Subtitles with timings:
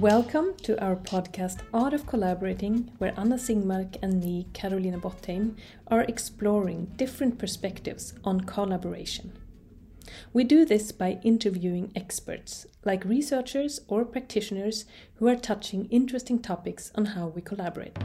[0.00, 6.02] Welcome to our podcast Art of Collaborating, where Anna Singmark and me, Carolina Bottheim, are
[6.02, 9.32] exploring different perspectives on collaboration.
[10.34, 14.84] We do this by interviewing experts, like researchers or practitioners
[15.14, 17.96] who are touching interesting topics on how we collaborate.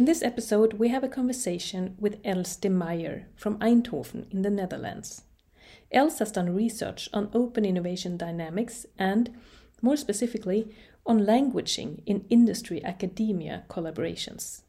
[0.00, 4.48] In this episode, we have a conversation with Els de Meyer from Eindhoven in the
[4.48, 5.24] Netherlands.
[5.92, 9.28] Els has done research on open innovation dynamics and,
[9.82, 10.74] more specifically,
[11.04, 14.62] on languaging in industry academia collaborations.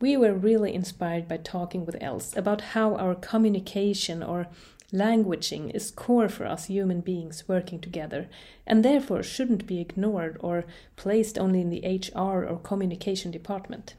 [0.00, 4.46] We were really inspired by talking with Els about how our communication or
[4.90, 8.30] languaging is core for us human beings working together
[8.66, 10.64] and therefore shouldn't be ignored or
[10.96, 13.94] placed only in the HR or communication department.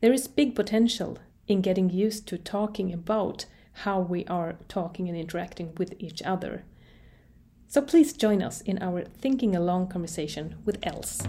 [0.00, 3.46] There is big potential in getting used to talking about
[3.78, 6.64] how we are talking and interacting with each other.
[7.66, 11.22] So please join us in our Thinking Along conversation with Els.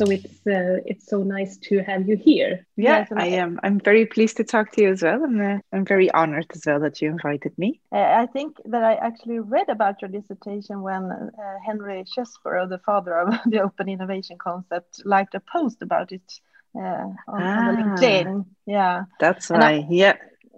[0.00, 2.66] So it's uh, it's so nice to have you here.
[2.78, 3.60] Yeah, I am.
[3.62, 5.22] I'm very pleased to talk to you as well.
[5.22, 7.82] I'm uh, I'm very honored as well that you invited me.
[7.92, 11.28] Uh, I think that I actually read about your dissertation when uh,
[11.66, 16.32] Henry Chesbrough, the father of the open innovation concept, liked a post about it
[16.74, 18.46] uh, on, ah, on LinkedIn.
[18.64, 19.86] Yeah, that's why.
[19.90, 20.16] yeah.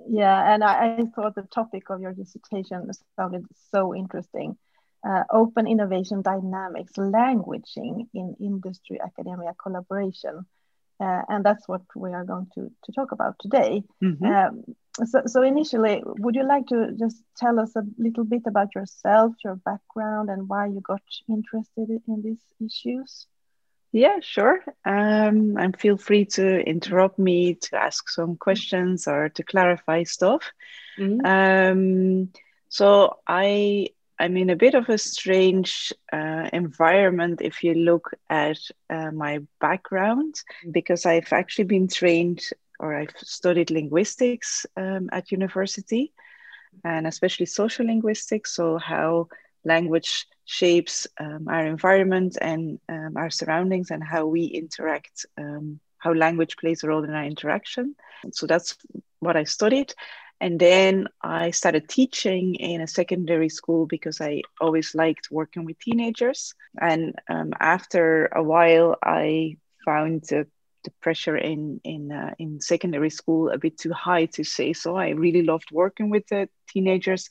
[0.08, 4.56] Yeah, and I, I thought the topic of your dissertation sounded so interesting
[5.04, 10.46] uh, open innovation dynamics, languaging in industry academia collaboration.
[11.00, 13.82] Uh, and that's what we are going to, to talk about today.
[14.02, 14.24] Mm-hmm.
[14.24, 14.64] Um,
[15.04, 19.32] so, so, initially, would you like to just tell us a little bit about yourself,
[19.42, 23.26] your background, and why you got interested in these issues?
[23.90, 24.62] Yeah, sure.
[24.84, 30.52] Um, and feel free to interrupt me to ask some questions or to clarify stuff.
[30.98, 31.26] Mm-hmm.
[31.26, 32.32] Um,
[32.68, 33.88] so I
[34.22, 39.40] I'm in a bit of a strange uh, environment if you look at uh, my
[39.60, 40.36] background,
[40.70, 42.40] because I've actually been trained
[42.78, 46.12] or I've studied linguistics um, at university,
[46.84, 49.26] and especially social linguistics, so how
[49.64, 56.12] language shapes um, our environment and um, our surroundings and how we interact, um, how
[56.12, 57.96] language plays a role in our interaction.
[58.30, 58.76] So that's
[59.18, 59.94] what I studied.
[60.42, 65.78] And then I started teaching in a secondary school because I always liked working with
[65.78, 66.52] teenagers.
[66.80, 70.48] And um, after a while, I found the,
[70.82, 74.96] the pressure in in uh, in secondary school a bit too high to say so.
[74.96, 77.30] I really loved working with the teenagers,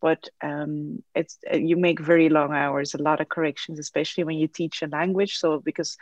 [0.00, 4.36] but um, it's uh, you make very long hours, a lot of corrections, especially when
[4.36, 5.38] you teach a language.
[5.38, 5.96] So because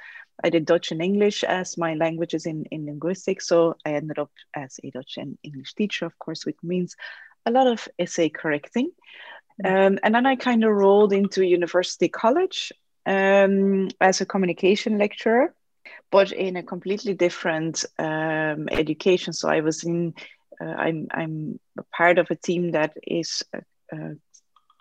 [0.44, 4.30] I did Dutch and English as my languages in, in linguistics, so I ended up
[4.54, 6.96] as a Dutch and English teacher, of course, which means
[7.46, 8.90] a lot of essay correcting.
[9.62, 9.86] Mm.
[9.86, 12.72] Um, and then I kind of rolled into university college
[13.06, 15.54] um, as a communication lecturer,
[16.10, 19.32] but in a completely different um, education.
[19.32, 20.14] So I was in
[20.60, 23.42] uh, I'm I'm a part of a team that is
[23.92, 24.14] uh,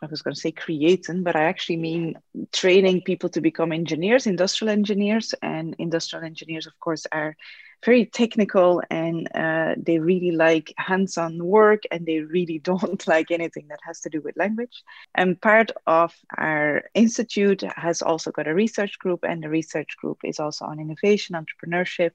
[0.01, 2.16] I was going to say creating, but I actually mean
[2.51, 5.33] training people to become engineers, industrial engineers.
[5.41, 7.35] And industrial engineers, of course, are
[7.83, 13.31] very technical and uh, they really like hands on work and they really don't like
[13.31, 14.83] anything that has to do with language.
[15.13, 20.19] And part of our institute has also got a research group, and the research group
[20.23, 22.11] is also on innovation, entrepreneurship.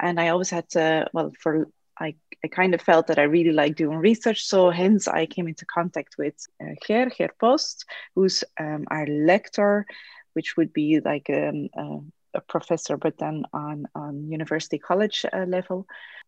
[0.00, 1.68] And I always had to, well, for
[1.98, 4.44] I, I kind of felt that I really like doing research.
[4.44, 7.84] So hence I came into contact with uh, Ger, Ger Post,
[8.14, 9.86] who's um, our lector,
[10.34, 11.98] which would be like um, uh,
[12.34, 15.86] a professor, but then on, on university college uh, level.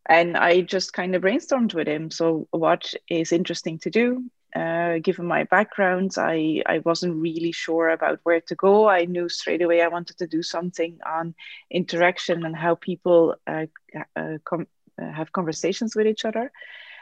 [0.09, 2.11] And I just kind of brainstormed with him.
[2.11, 4.25] So what is interesting to do?
[4.55, 8.89] Uh, given my background, I, I wasn't really sure about where to go.
[8.89, 11.35] I knew straight away I wanted to do something on
[11.71, 13.67] interaction and how people uh,
[14.15, 16.53] uh, com- have conversations with each other.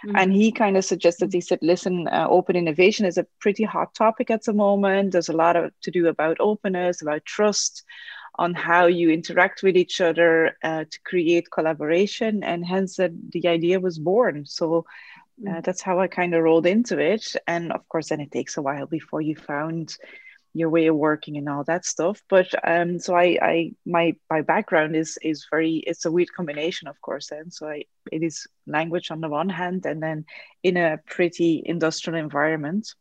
[0.07, 0.17] Mm-hmm.
[0.17, 3.95] And he kind of suggested, he said, listen, uh, open innovation is a pretty hot
[3.95, 5.13] topic at the moment.
[5.13, 7.85] There's a lot of, to do about openness, about trust,
[8.37, 12.43] on how you interact with each other uh, to create collaboration.
[12.43, 14.45] And hence the, the idea was born.
[14.45, 14.85] So
[15.47, 15.65] uh, mm.
[15.65, 17.37] that's how I kind of rolled into it.
[17.47, 19.97] And of course, then it takes a while before you found
[20.55, 24.41] your way of working and all that stuff but um so i i my my
[24.41, 28.47] background is is very it's a weird combination of course then so i it is
[28.67, 30.25] language on the one hand and then
[30.63, 32.95] in a pretty industrial environment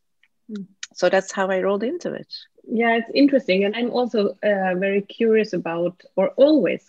[0.50, 0.66] mm.
[0.92, 2.32] so that's how I rolled into it.
[2.66, 6.82] Yeah, it's interesting, and I'm also uh, very curious about, or always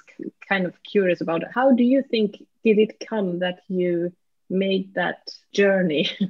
[0.48, 4.14] kind of curious about, how do you think did it come that you
[4.50, 6.10] made that journey?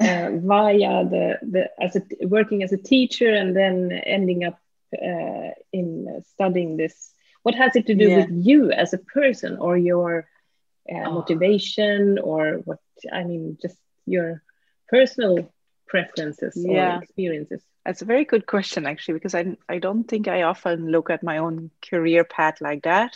[0.00, 4.58] uh, via the, the as a working as a teacher and then ending up
[4.94, 7.12] uh, in studying this
[7.42, 8.16] what has it to do yeah.
[8.16, 10.26] with you as a person or your
[10.92, 11.12] uh, oh.
[11.12, 12.80] motivation or what
[13.12, 13.76] i mean just
[14.06, 14.42] your
[14.88, 15.52] personal
[15.86, 16.96] preferences yeah.
[16.96, 20.90] or experiences that's a very good question actually because I, I don't think i often
[20.90, 23.14] look at my own career path like that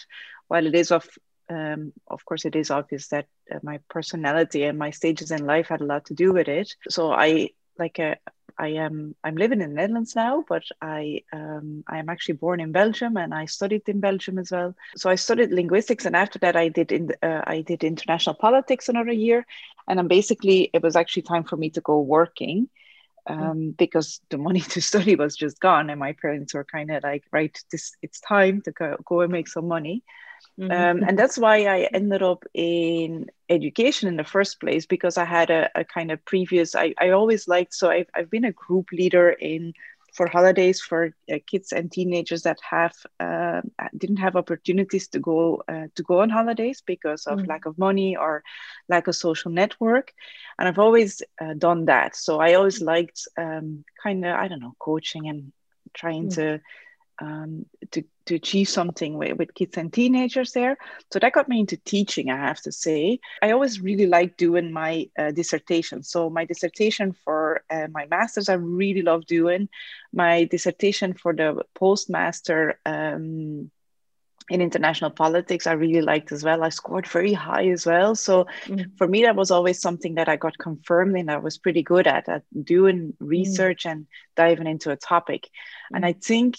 [0.48, 1.08] while it is of
[1.50, 5.68] um, of course it is obvious that uh, my personality and my stages in life
[5.68, 7.48] had a lot to do with it so i
[7.78, 8.14] like uh,
[8.58, 12.60] I am I'm living in the Netherlands now, but I um, I am actually born
[12.60, 14.74] in Belgium and I studied in Belgium as well.
[14.96, 18.88] So I studied linguistics, and after that I did in uh, I did international politics
[18.88, 19.46] another year,
[19.86, 22.68] and then basically it was actually time for me to go working.
[23.26, 23.76] Um, mm.
[23.76, 27.24] because the money to study was just gone, and my parents were kind of like,
[27.30, 30.02] "Right, this it's time to go, go and make some money."
[30.58, 30.70] Mm-hmm.
[30.70, 35.24] Um, and that's why I ended up in education in the first place because I
[35.24, 38.52] had a, a kind of previous, I, I always liked, so I've, I've been a
[38.52, 39.72] group leader in
[40.18, 43.60] for holidays for uh, kids and teenagers that have uh,
[43.96, 47.46] didn't have opportunities to go uh, to go on holidays because of mm.
[47.46, 48.42] lack of money or
[48.88, 50.12] lack of social network
[50.58, 54.60] and i've always uh, done that so i always liked um, kind of i don't
[54.60, 55.52] know coaching and
[55.94, 56.34] trying mm.
[56.34, 56.60] to
[57.20, 60.76] um, to, to achieve something with, with kids and teenagers there.
[61.12, 63.20] So that got me into teaching, I have to say.
[63.42, 66.02] I always really liked doing my uh, dissertation.
[66.02, 69.68] So, my dissertation for uh, my master's, I really love doing.
[70.12, 73.70] My dissertation for the postmaster um,
[74.50, 76.62] in international politics, I really liked as well.
[76.62, 78.14] I scored very high as well.
[78.14, 78.96] So, mm.
[78.96, 81.28] for me, that was always something that I got confirmed in.
[81.28, 83.14] I was pretty good at, at doing mm.
[83.20, 83.92] research mm.
[83.92, 84.06] and
[84.36, 85.48] diving into a topic.
[85.92, 85.96] Mm.
[85.96, 86.56] And I think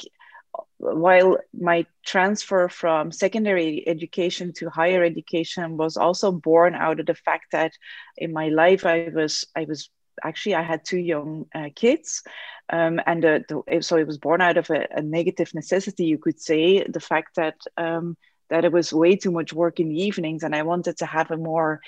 [0.80, 7.14] while my transfer from secondary education to higher education was also born out of the
[7.14, 7.74] fact that
[8.18, 9.90] in my life I was I was
[10.24, 12.24] actually I had two young uh, kids,
[12.70, 16.18] um, and uh, the, so it was born out of a, a, negative necessity, you
[16.18, 18.16] could say, the fact that um,
[18.50, 21.31] that it was way too much work in the evenings, and I wanted to have
[21.31, 21.81] a more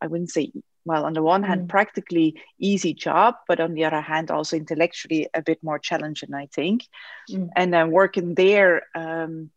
[0.00, 0.52] I wouldn't say
[0.84, 1.68] well on the one hand mm.
[1.68, 6.46] practically easy job but on the other hand also intellectually a bit more challenging i
[6.46, 6.86] think
[7.30, 7.48] mm.
[7.56, 9.50] and then working there um,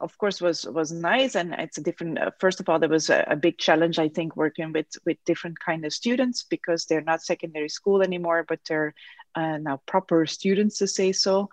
[0.00, 3.10] of course was was nice and it's a different uh, first of all there was
[3.10, 7.02] a, a, big challenge i think working with with different kind of students because they're
[7.02, 8.94] not secondary school anymore but they're
[9.34, 11.48] uh, now proper students to say so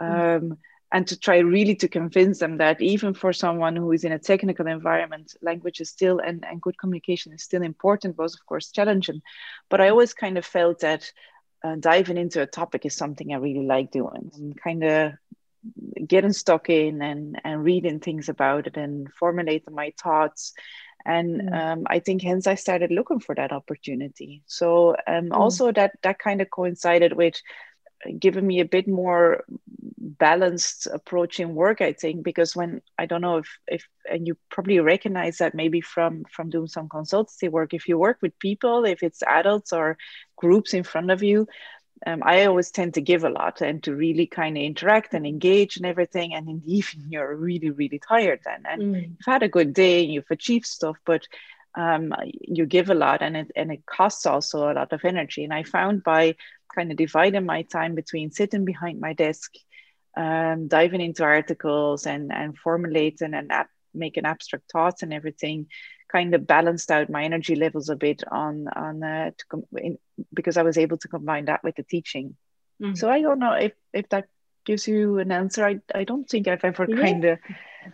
[0.00, 0.56] mm.
[0.92, 4.18] And to try really to convince them that even for someone who is in a
[4.18, 8.70] technical environment language is still and, and good communication is still important was of course
[8.70, 9.22] challenging
[9.68, 11.10] but i always kind of felt that
[11.64, 15.12] uh, diving into a topic is something i really like doing and kind of
[16.06, 20.52] getting stuck in and, and reading things about it and formulating my thoughts
[21.04, 21.54] and mm.
[21.54, 25.32] um, i think hence i started looking for that opportunity so um, mm.
[25.32, 27.40] also that that kind of coincided with
[28.18, 29.44] given me a bit more
[29.98, 34.36] balanced approach in work i think because when i don't know if if and you
[34.50, 38.84] probably recognize that maybe from from doing some consultancy work if you work with people
[38.84, 39.96] if it's adults or
[40.36, 41.46] groups in front of you
[42.06, 45.26] um, i always tend to give a lot and to really kind of interact and
[45.26, 49.02] engage and everything and in the evening you're really really tired then and mm.
[49.02, 51.26] you've had a good day and you've achieved stuff but
[51.74, 55.42] um, you give a lot and it and it costs also a lot of energy
[55.42, 56.34] and i found by
[56.74, 59.52] kind of dividing my time between sitting behind my desk,
[60.16, 65.66] um, diving into articles and, and formulating and ap- making abstract thoughts and everything,
[66.10, 69.98] kind of balanced out my energy levels a bit on on uh, com- in,
[70.32, 72.36] because I was able to combine that with the teaching.
[72.80, 72.94] Mm-hmm.
[72.94, 74.26] So I don't know if if that
[74.64, 75.64] gives you an answer.
[75.64, 76.96] I I don't think I've ever yeah.
[76.96, 77.38] kind of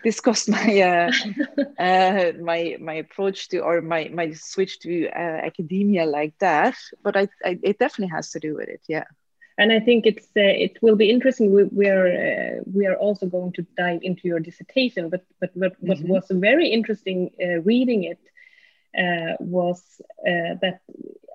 [0.02, 1.12] discussed my uh,
[1.78, 6.76] uh, my my approach to or my my switch to uh, academia like that.
[7.02, 8.82] But I, I, it definitely has to do with it.
[8.88, 9.04] Yeah.
[9.60, 11.52] And I think it's uh, it will be interesting.
[11.52, 15.10] We, we are uh, we are also going to dive into your dissertation.
[15.10, 16.12] But but what, what mm-hmm.
[16.12, 18.20] was very interesting uh, reading it
[19.40, 20.80] was that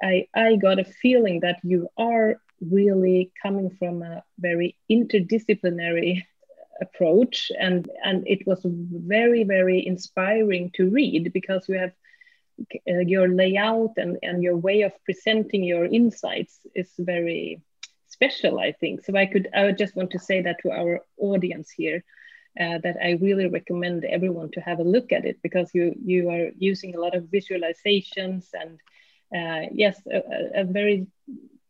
[0.02, 2.38] I I got a feeling that you are
[2.72, 6.24] really coming from a very interdisciplinary
[6.82, 7.52] approach.
[7.60, 11.92] And and it was very very inspiring to read because you have
[12.90, 17.62] uh, your layout and and your way of presenting your insights is very
[18.08, 19.04] special i think.
[19.04, 22.04] So i could i would just want to say that to our audience here
[22.60, 26.30] uh, that i really recommend everyone to have a look at it because you you
[26.30, 28.80] are using a lot of visualizations and
[29.38, 31.08] uh, yes a, a very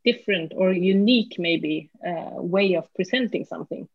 [0.06, 3.88] different or unique maybe uh, way of presenting something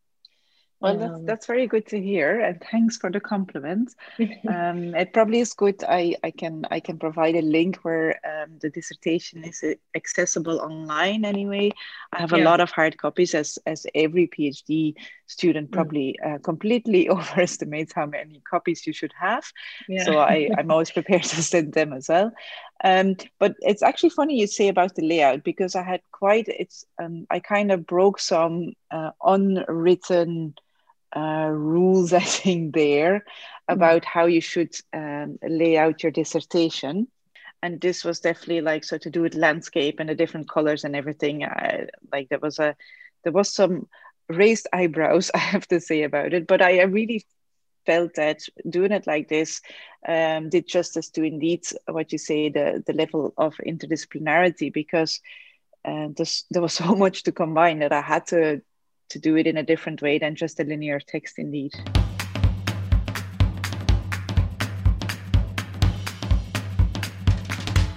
[0.80, 3.92] well, that's, um, that's very good to hear, and thanks for the compliment.
[4.48, 5.82] um, it probably is good.
[5.82, 9.64] I, I can I can provide a link where um, the dissertation is
[9.96, 11.24] accessible online.
[11.24, 11.72] Anyway,
[12.12, 14.94] I have a lot of hard copies, as as every PhD
[15.26, 15.72] student mm.
[15.72, 19.50] probably uh, completely overestimates how many copies you should have.
[19.88, 20.04] Yeah.
[20.04, 22.30] So I I'm always prepared to send them as well.
[22.84, 26.84] Um, but it's actually funny you say about the layout because I had quite it's
[27.02, 30.54] um, I kind of broke some uh, unwritten
[31.14, 33.24] uh, rules, I think, there
[33.68, 33.72] hmm.
[33.72, 37.08] about how you should um, lay out your dissertation.
[37.62, 40.94] And this was definitely like so to do with landscape and the different colors and
[40.94, 41.44] everything.
[41.44, 42.76] I, like there was a
[43.24, 43.88] there was some
[44.28, 46.46] raised eyebrows, I have to say about it.
[46.46, 47.24] But I, I really
[47.88, 49.62] felt that doing it like this
[50.06, 55.20] um, did justice to indeed what you say the the level of interdisciplinarity because
[55.86, 56.08] uh,
[56.50, 58.60] there was so much to combine that I had to
[59.12, 61.72] to do it in a different way than just a linear text indeed.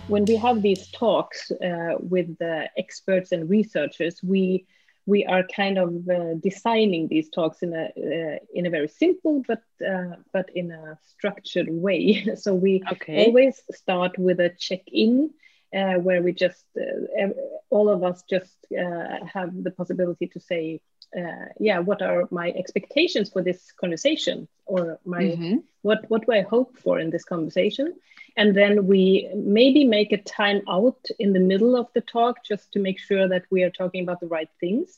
[0.08, 4.66] When we have these talks uh, with the experts and researchers, we
[5.06, 9.44] we are kind of uh, designing these talks in a uh, in a very simple
[9.48, 12.26] but uh, but in a structured way.
[12.36, 13.26] so we okay.
[13.26, 15.32] always start with a check-in
[15.76, 17.28] uh, where we just uh,
[17.70, 20.82] all of us just uh, have the possibility to say
[21.18, 25.58] uh, yeah what are my expectations for this conversation or my mm-hmm.
[25.82, 27.94] what what do i hope for in this conversation
[28.38, 32.72] and then we maybe make a time out in the middle of the talk just
[32.72, 34.98] to make sure that we are talking about the right things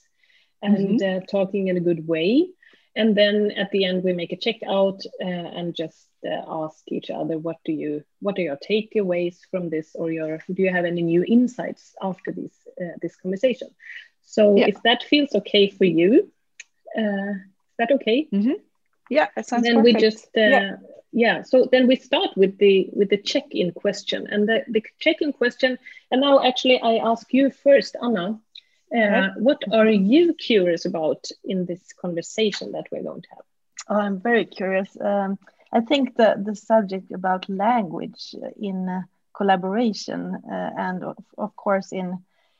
[0.61, 1.17] and mm-hmm.
[1.17, 2.47] uh, talking in a good way
[2.95, 5.25] and then at the end we make a checkout uh,
[5.57, 9.91] and just uh, ask each other what do you what are your takeaways from this
[9.95, 13.69] or your do you have any new insights after this uh, this conversation
[14.25, 14.67] so yeah.
[14.67, 16.31] if that feels okay for you,
[16.97, 18.27] uh, is that okay?
[18.31, 18.53] Mm-hmm.
[19.09, 19.63] Yeah, that sounds.
[19.63, 19.95] Then perfect.
[19.95, 20.75] we just uh, yeah.
[21.11, 21.41] yeah.
[21.43, 25.77] So then we start with the with the check-in question, and the, the check-in question.
[26.09, 28.39] And now, actually, I ask you first, Anna.
[28.93, 33.45] Uh, what are you curious about in this conversation that we're going to have?
[33.89, 34.97] Oh, I'm very curious.
[35.01, 35.37] Um,
[35.73, 39.01] I think the the subject about language in uh,
[39.35, 42.17] collaboration uh, and of, of course in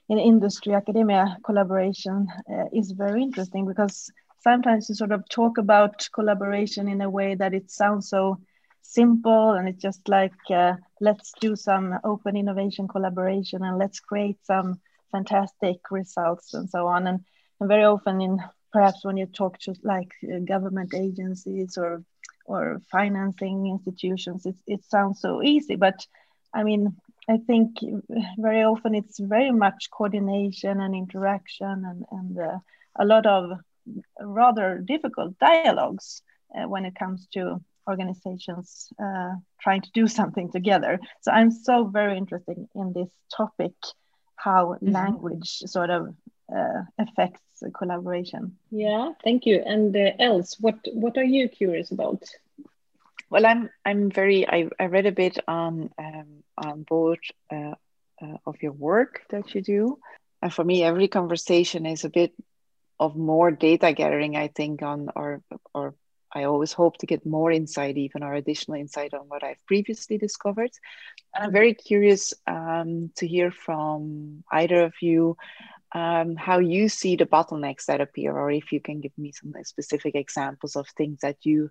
[0.10, 6.08] in industry academia collaboration uh, is very interesting because sometimes you sort of talk about
[6.14, 8.38] collaboration in a way that it sounds so
[8.82, 14.38] simple and it's just like uh, let's do some open innovation collaboration and let's create
[14.44, 14.80] some
[15.14, 17.08] fantastic results and so on.
[17.08, 17.20] And,
[17.60, 18.40] and very often in
[18.74, 22.04] perhaps when you talk to like uh, government agencies or
[22.46, 25.76] or financing institutions it, it sounds so easy.
[25.78, 26.06] But
[26.54, 26.96] i mean
[27.30, 27.78] I think
[28.38, 32.58] very often it's very much coordination and interaction and, and uh,
[32.98, 33.60] a lot of
[34.20, 36.22] rather difficult dialogues
[36.56, 41.00] uh, when it comes to organizations uh, trying to do something together.
[41.22, 43.74] So I'm so very interested in this topic,
[44.36, 44.92] how mm-hmm.
[44.92, 46.16] language sort of
[46.54, 48.58] uh, affects collaboration.
[48.72, 49.62] Yeah, thank you.
[49.66, 52.24] And uh, Els, what what are you curious about?
[53.30, 57.20] Well, I'm I'm very I, I read a bit on um, on both
[57.52, 57.76] uh,
[58.22, 60.00] uh, of your work that you do,
[60.42, 62.34] and for me, every conversation is a bit
[63.00, 64.36] of more data gathering.
[64.36, 65.42] I think on or
[65.74, 65.96] or
[66.34, 70.18] I always hope to get more insight, even or additional insight on what I've previously
[70.18, 70.72] discovered.
[71.36, 75.38] And I'm very curious um, to hear from either of you
[75.94, 79.54] um, how you see the bottlenecks that appear, or if you can give me some
[79.64, 81.70] specific examples of things that you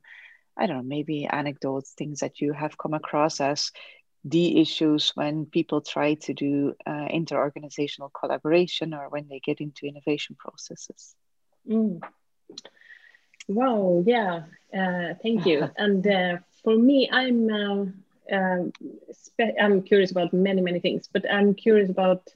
[0.56, 3.72] I don't know, maybe anecdotes, things that you have come across as
[4.24, 9.86] the issues when people try to do uh, inter-organizational collaboration or when they get into
[9.86, 11.14] innovation processes.
[11.68, 12.00] Mm.
[13.48, 14.44] Wow, yeah,
[14.76, 15.68] uh, thank you.
[15.76, 17.94] and uh, for me, I'm um,
[18.32, 18.72] um
[19.60, 22.28] I'm curious about many many things, but I'm curious about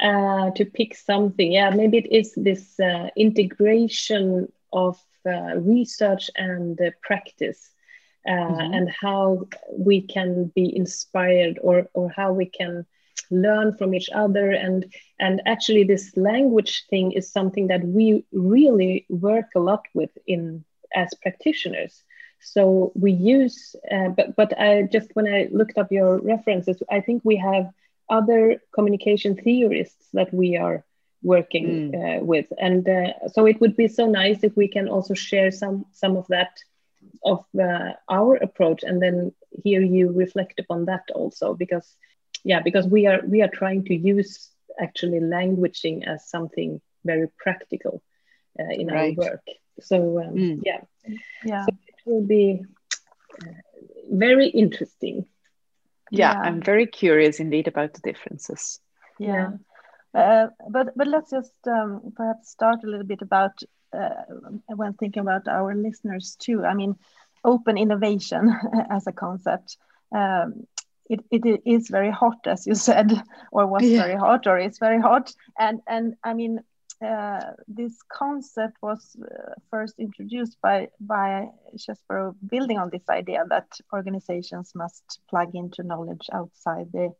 [0.00, 1.52] uh, to pick something.
[1.52, 7.70] Yeah, maybe it is this uh, integration of uh, research and uh, practice
[8.26, 8.74] uh, mm-hmm.
[8.74, 12.86] and how we can be inspired or, or how we can
[13.30, 14.50] learn from each other.
[14.50, 14.86] And
[15.18, 20.64] and actually this language thing is something that we really work a lot with in
[20.94, 22.02] as practitioners.
[22.40, 27.00] So we use uh, but but i just when i looked up your references i
[27.00, 27.72] think we have
[28.08, 30.84] other communication theorists that we are
[31.22, 32.20] working mm.
[32.20, 32.46] uh, with.
[32.58, 36.16] And uh, so it would be so nice if we can also share some some
[36.16, 36.52] of that
[37.24, 39.32] of uh, our approach and then
[39.64, 41.96] hear you reflect upon that also because
[42.46, 44.50] yeah because we are we are trying to use
[44.80, 48.02] actually languaging as something very practical
[48.58, 49.18] uh, in right.
[49.18, 49.46] our work.
[49.80, 50.60] So um, mm.
[50.64, 50.80] yeah,
[51.44, 52.62] yeah, so it will be
[53.42, 53.52] uh,
[54.10, 55.26] very interesting.
[56.10, 58.80] Yeah, yeah, I'm very curious indeed about the differences.
[59.18, 59.50] Yeah,
[60.14, 63.58] uh, but but let's just um, perhaps start a little bit about
[63.92, 64.24] uh,
[64.68, 66.64] when thinking about our listeners too.
[66.64, 66.94] I mean,
[67.44, 68.54] open innovation
[68.90, 69.76] as a concept.
[70.14, 70.66] Um,
[71.08, 73.12] it, it is very hot, as you said,
[73.52, 74.02] or was yeah.
[74.02, 75.32] very hot, or it's very hot.
[75.58, 76.60] And and I mean,
[77.04, 83.68] uh, this concept was uh, first introduced by by Chesbrough, building on this idea that
[83.92, 87.12] organizations must plug into knowledge outside the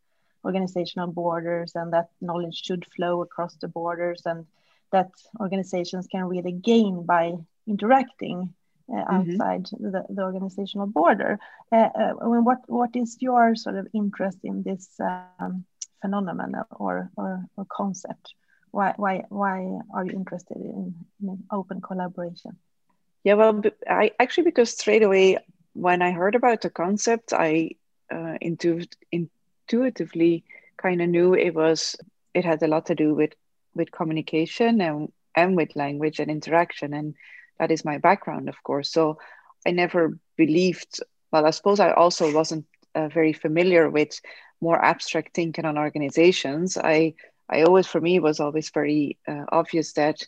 [0.45, 4.47] organizational borders, and that knowledge should flow across the borders, and
[4.93, 7.33] that organizations can really gain by
[7.67, 8.55] interacting
[8.89, 9.15] uh, mm-hmm.
[9.15, 9.91] outside mm-hmm.
[9.91, 11.39] the, the, organizational border.
[11.73, 15.65] Uh, uh, what what is your sort of interest in this um,
[16.01, 18.35] phenomenon or, or, or concept?
[18.77, 19.59] why why why
[19.95, 22.57] are you interested in, in open collaboration
[23.25, 25.39] yeah well i actually because straight away
[25.73, 27.71] when i heard about the concept i
[28.13, 30.45] uh, intu- intuitively
[30.77, 31.97] kind of knew it was
[32.35, 33.33] it had a lot to do with
[33.75, 37.15] with communication and and with language and interaction and
[37.59, 39.19] that is my background of course so
[39.67, 41.01] i never believed
[41.33, 44.21] well i suppose i also wasn't uh, very familiar with
[44.61, 47.15] more abstract thinking on organizations i
[47.49, 50.21] I always, for me, was always very uh, obvious that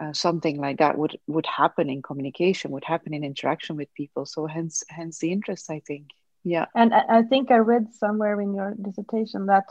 [0.00, 4.26] uh, something like that would would happen in communication, would happen in interaction with people.
[4.26, 6.08] So hence, hence the interest, I think.
[6.44, 6.66] Yeah.
[6.74, 9.64] And I, think I read somewhere in your dissertation that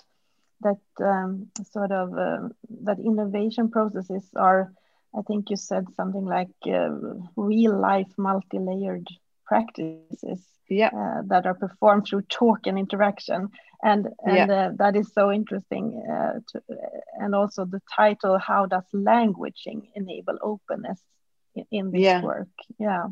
[0.61, 2.49] that um, sort of uh,
[2.83, 4.71] that innovation processes are.
[5.17, 6.89] I think you said something like uh,
[7.35, 9.07] real life multi-layered
[9.45, 10.87] practices yeah.
[10.87, 13.49] Uh, that are performed through talk and interaction
[13.83, 14.67] and and yeah.
[14.67, 16.61] uh, that is so interesting uh, to,
[17.19, 21.01] and also the title how does languaging enable openness
[21.55, 22.21] in, in this yeah.
[22.21, 22.47] work
[22.79, 23.07] yeah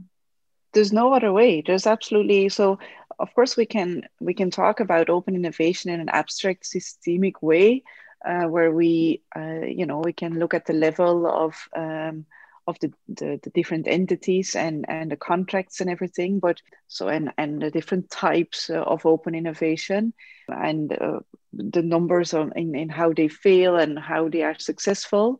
[0.73, 2.79] there's no other way there's absolutely so
[3.19, 7.83] of course we can we can talk about open innovation in an abstract systemic way
[8.25, 12.25] uh, where we uh, you know we can look at the level of um,
[12.69, 17.33] of the, the, the, different entities and, and the contracts and everything but so and,
[17.37, 20.13] and the different types uh, of open innovation
[20.47, 21.19] and uh,
[21.51, 25.37] the numbers on in, in how they fail and how they are successful.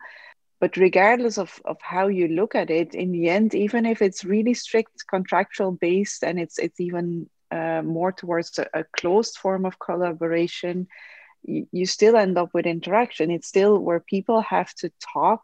[0.60, 4.26] But regardless of, of how you look at it in the end even if it's
[4.26, 9.65] really strict contractual based and it's it's even uh, more towards a, a, closed form
[9.65, 10.88] of collaboration
[11.43, 15.41] you, you still end up with interaction it's still where people have to talk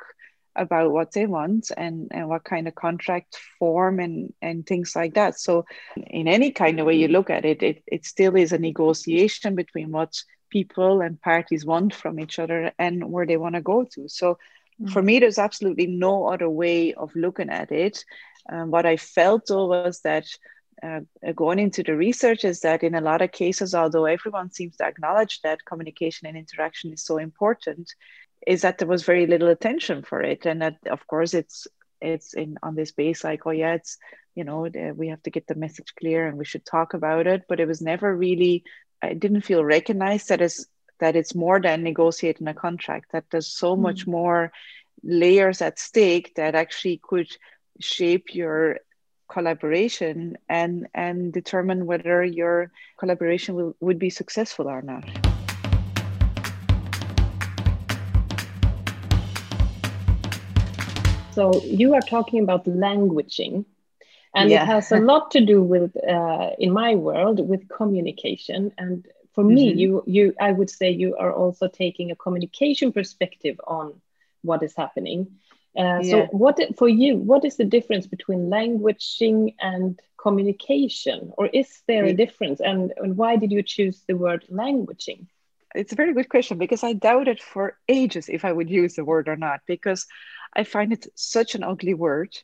[0.56, 5.16] about what they want and, and what kind of contract form and, and things like
[5.16, 5.40] that.
[5.40, 8.58] So, in any kind of way you look at it, it, it still is a
[8.58, 10.14] negotiation between what
[10.50, 14.08] people and parties want from each other and where they want to go to.
[14.08, 14.38] So,
[14.82, 14.88] mm-hmm.
[14.92, 18.04] for me, there's absolutely no other way of looking at it.
[18.50, 20.26] Um, what I felt though was that
[20.84, 21.00] uh,
[21.36, 24.86] going into the research is that in a lot of cases, although everyone seems to
[24.86, 27.94] acknowledge that communication and interaction is so important,
[28.46, 30.46] is that there was very little attention for it.
[30.46, 31.68] And that of course it's
[32.02, 33.98] it's in on this base like oh yeah it's
[34.36, 37.44] you know we have to get the message clear and we should talk about it.
[37.48, 38.64] But it was never really
[39.02, 40.68] i didn't feel recognized that is
[41.00, 43.12] that it's more than negotiating a contract.
[43.12, 43.82] That there's so mm.
[43.82, 44.52] much more
[45.04, 47.28] layers at stake that actually could
[47.80, 48.80] shape your
[49.28, 55.04] collaboration and and determine whether your collaboration will, would be successful or not
[61.36, 63.66] So you are talking about languaging,
[64.34, 64.64] and yeah.
[64.64, 68.72] it has a lot to do with, uh, in my world, with communication.
[68.78, 69.54] And for mm-hmm.
[69.54, 74.00] me, you, you, I would say you are also taking a communication perspective on
[74.44, 75.28] what is happening.
[75.78, 76.02] Uh, yeah.
[76.02, 77.18] So, what for you?
[77.18, 82.60] What is the difference between languaging and communication, or is there a difference?
[82.60, 85.28] And, and why did you choose the word languaging?
[85.76, 89.04] It's a very good question because I doubted for ages if I would use the
[89.04, 90.08] word or not because
[90.56, 92.38] I find it such an ugly word.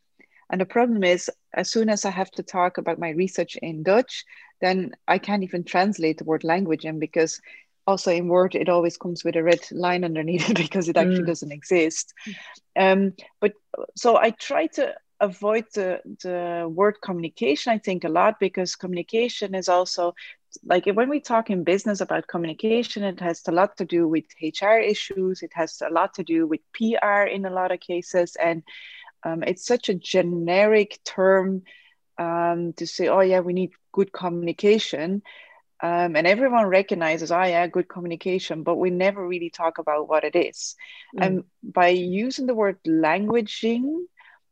[0.51, 3.83] And the problem is, as soon as I have to talk about my research in
[3.83, 4.25] Dutch,
[4.59, 6.83] then I can't even translate the word language.
[6.83, 7.39] And because
[7.87, 11.23] also in Word, it always comes with a red line underneath it because it actually
[11.23, 11.27] mm.
[11.27, 12.13] doesn't exist.
[12.75, 13.53] Um, but
[13.95, 19.53] so I try to avoid the, the word communication, I think, a lot because communication
[19.53, 20.15] is also
[20.65, 24.25] like when we talk in business about communication, it has a lot to do with
[24.41, 25.43] HR issues.
[25.43, 28.63] It has a lot to do with PR in a lot of cases, and
[29.23, 31.63] um, it's such a generic term
[32.17, 35.21] um, to say, "Oh yeah, we need good communication."
[35.81, 40.23] Um, and everyone recognizes, oh yeah, good communication, but we never really talk about what
[40.23, 40.75] it is.
[41.17, 41.25] Mm.
[41.25, 44.03] And by using the word languaging,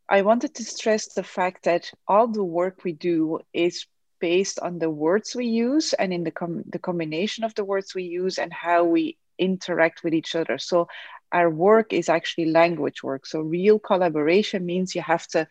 [0.09, 3.85] I wanted to stress the fact that all the work we do is
[4.19, 7.93] based on the words we use and in the com- the combination of the words
[7.93, 10.57] we use and how we interact with each other.
[10.57, 10.87] So
[11.31, 13.27] our work is actually language work.
[13.27, 15.47] So real collaboration means you have to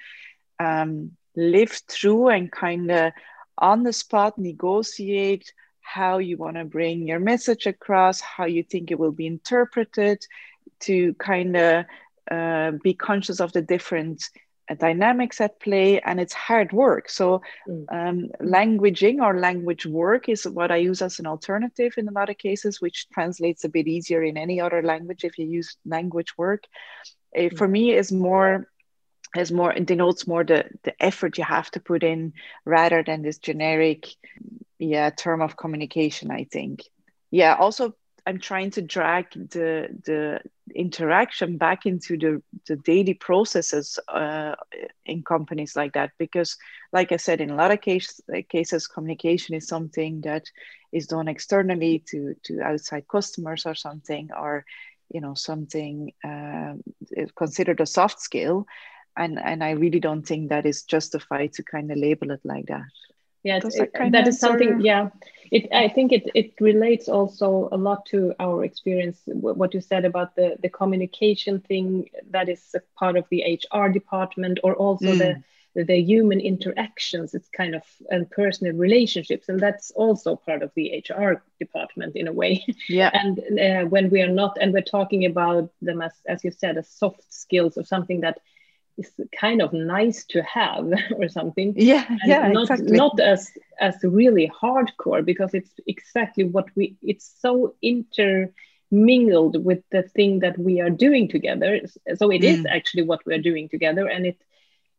[0.58, 3.12] um, live through and kind of
[3.56, 5.52] on the spot negotiate
[5.88, 10.24] how you want to bring your message across, how you think it will be interpreted,
[10.80, 11.84] to kind of
[12.30, 14.22] uh, be conscious of the different
[14.70, 17.08] uh, dynamics at play and it's hard work.
[17.08, 17.86] So mm.
[17.90, 22.28] um, languaging or language work is what i use as an alternative in a lot
[22.28, 26.36] of cases which translates a bit easier in any other language if you use language
[26.36, 26.64] work.
[27.38, 28.68] Uh, for me is more
[29.36, 32.32] is more it denotes more the the effort you have to put in
[32.64, 34.06] rather than this generic
[34.78, 36.80] yeah term of communication i think.
[37.30, 37.94] Yeah also
[38.26, 40.40] I'm trying to drag the the
[40.74, 44.54] interaction back into the, the daily processes uh,
[45.06, 46.56] in companies like that because
[46.92, 50.44] like i said in a lot of case, cases communication is something that
[50.92, 54.64] is done externally to to outside customers or something or
[55.10, 56.74] you know something uh,
[57.36, 58.66] considered a soft skill
[59.18, 62.66] and and i really don't think that is justified to kind of label it like
[62.66, 62.82] that.
[63.44, 65.10] Yeah that, that is something yeah.
[65.50, 70.04] It i think it it relates also a lot to our experience what you said
[70.04, 75.06] about the the communication thing that is a part of the hr department or also
[75.06, 75.18] mm.
[75.18, 75.42] the
[75.84, 77.34] the human interactions.
[77.34, 82.28] It's kind of and personal relationships and that's also part of the hr department in
[82.28, 82.64] a way.
[82.88, 83.10] Yeah.
[83.14, 86.78] And uh, when we are not and we're talking about them as as you said
[86.78, 88.40] as soft skills or something that
[88.98, 92.96] is kind of nice to have or something yeah and yeah not exactly.
[92.96, 100.02] not as as really hardcore because it's exactly what we it's so intermingled with the
[100.02, 101.80] thing that we are doing together
[102.16, 102.52] so it mm.
[102.52, 104.38] is actually what we are doing together and it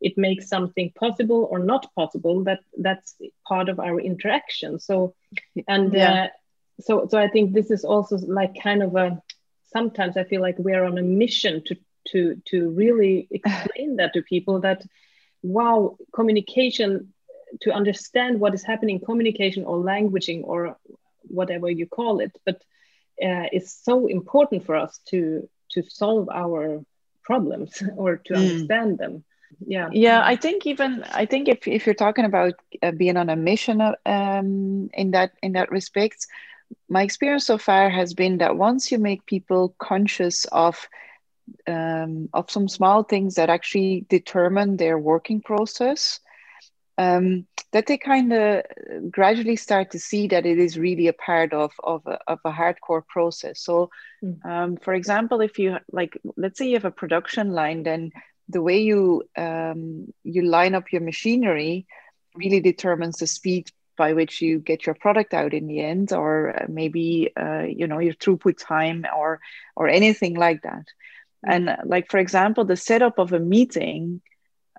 [0.01, 5.13] it makes something possible or not possible that that's part of our interaction so
[5.67, 6.23] and yeah.
[6.23, 6.27] uh,
[6.79, 9.21] so so i think this is also like kind of a
[9.73, 11.75] sometimes i feel like we're on a mission to
[12.11, 14.83] to to really explain that to people that
[15.41, 17.13] wow communication
[17.61, 20.77] to understand what is happening communication or languaging or
[21.23, 22.55] whatever you call it but
[23.21, 26.83] uh, it's so important for us to to solve our
[27.23, 28.37] problems or to mm.
[28.37, 29.23] understand them
[29.65, 33.29] yeah yeah i think even i think if, if you're talking about uh, being on
[33.29, 36.27] a mission uh, um, in that in that respect
[36.87, 40.87] my experience so far has been that once you make people conscious of
[41.67, 46.19] um, of some small things that actually determine their working process
[46.97, 48.63] um, that they kind of
[49.09, 52.51] gradually start to see that it is really a part of, of, a, of a
[52.51, 53.89] hardcore process so
[54.23, 54.45] mm.
[54.45, 58.11] um, for example if you like let's say you have a production line then
[58.49, 61.85] the way you um, you line up your machinery
[62.35, 66.65] really determines the speed by which you get your product out in the end or
[66.67, 69.39] maybe uh, you know your throughput time or
[69.75, 70.85] or anything like that
[71.45, 74.21] and like, for example, the setup of a meeting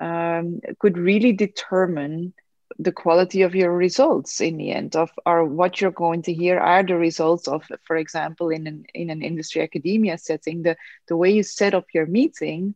[0.00, 2.32] um, could really determine
[2.78, 6.58] the quality of your results in the end of or what you're going to hear
[6.58, 10.76] are the results of for example in an in an industry academia setting the
[11.08, 12.74] the way you set up your meeting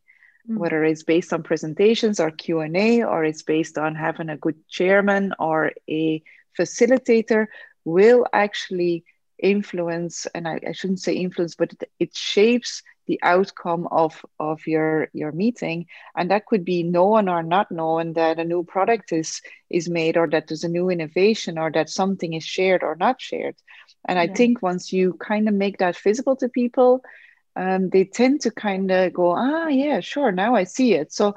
[0.50, 0.58] mm.
[0.58, 5.32] whether it's based on presentations or q&a or it's based on having a good chairman
[5.38, 6.22] or a
[6.58, 7.46] facilitator
[7.84, 9.04] will actually
[9.38, 14.60] influence and I, I shouldn't say influence but it, it shapes the outcome of of
[14.66, 15.86] your your meeting.
[16.16, 19.40] And that could be known or not known that a new product is
[19.70, 23.20] is made or that there's a new innovation or that something is shared or not
[23.20, 23.56] shared.
[24.08, 27.02] And i think once you kind of make that visible to people
[27.56, 31.12] um, they tend to kind of go ah yeah sure now i see it.
[31.12, 31.34] So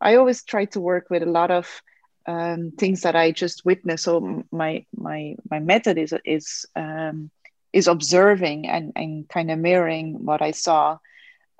[0.00, 1.82] i always try to work with a lot of
[2.26, 4.02] um, things that i just witness.
[4.02, 7.30] So my my my method is is um,
[7.72, 10.98] is observing and, and kind of mirroring what I saw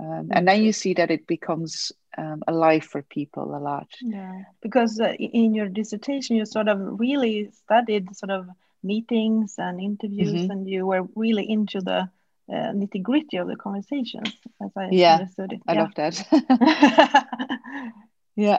[0.01, 4.43] um, and then you see that it becomes um, alive for people a lot yeah
[4.63, 8.49] because uh, in your dissertation you sort of really studied sort of
[8.83, 10.51] meetings and interviews mm-hmm.
[10.51, 12.09] and you were really into the
[12.51, 14.33] uh, nitty gritty of the conversations
[14.63, 15.83] as i yeah understood it i yeah.
[15.83, 16.15] love that
[18.37, 18.59] yeah.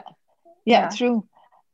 [0.64, 1.26] yeah true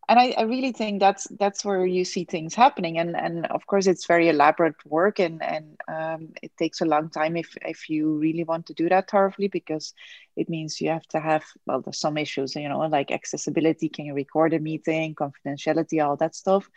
[0.08, 2.98] and I, I, really think that's that's where you see things happening.
[2.98, 7.10] And and of course it's very elaborate work and and um, it takes a long
[7.10, 9.92] time if if you really want to do that thoroughly because
[10.34, 14.06] it means you have to have well there's some issues you know like accessibility can
[14.06, 16.70] you record a meeting confidentiality all that stuff.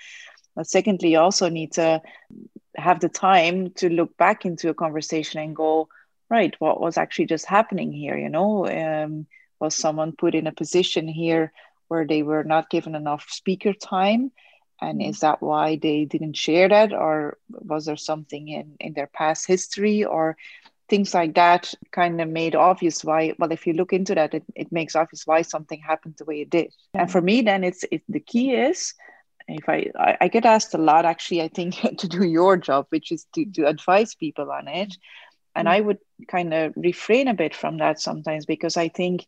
[0.53, 2.01] But secondly you also need to
[2.75, 5.87] have the time to look back into a conversation and go
[6.29, 8.17] right what was actually just happening here?
[8.17, 9.25] You know um,
[9.61, 11.53] was someone put in a position here
[11.91, 14.31] where they were not given enough speaker time?
[14.81, 15.09] And mm-hmm.
[15.09, 16.93] is that why they didn't share that?
[16.93, 20.05] Or was there something in in their past history?
[20.05, 20.37] Or
[20.91, 24.43] things like that kind of made obvious why well if you look into that it,
[24.55, 26.73] it makes obvious why something happened the way it did.
[26.93, 28.93] And for me then it's it, the key is
[29.47, 32.87] if I, I, I get asked a lot actually i think to do your job
[32.89, 34.95] which is to, to advise people on it.
[35.55, 35.77] And mm-hmm.
[35.77, 39.25] i would kind of refrain a bit from that sometimes because i think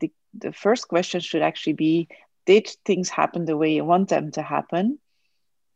[0.00, 2.08] the, the first question should actually be
[2.46, 4.98] did things happen the way you want them to happen?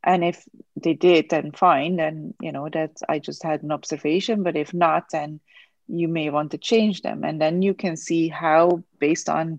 [0.03, 0.45] And if
[0.77, 1.97] they did then fine.
[1.97, 4.43] Then you know that i just had an observation.
[4.43, 5.41] But if not then
[5.89, 7.25] you may want to change them.
[7.25, 9.59] And then you can see how based on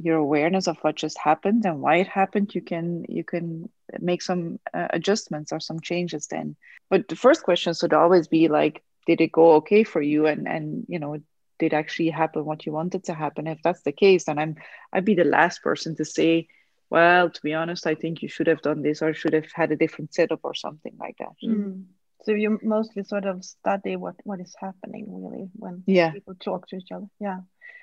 [0.00, 4.22] your awareness of what just happened and why it happened you can you can make
[4.22, 6.56] some uh, adjustments or some changes then.
[6.90, 10.26] But the first question should always be like did it go okay for you?
[10.26, 11.18] And and you know
[11.58, 14.56] did actually happen what you wanted to happen if that's the case then i'm
[14.92, 16.46] i'd be the last person to say
[16.90, 19.72] well to be honest i think you should have done this or should have had
[19.72, 21.84] a different setup or something like that mm.
[22.24, 26.10] so you mostly sort of study what what is happening really when yeah.
[26.10, 27.40] people talk to each other yeah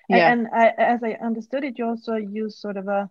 [0.10, 0.32] yeah.
[0.32, 3.10] and, and I, as i understood it you also use sort of a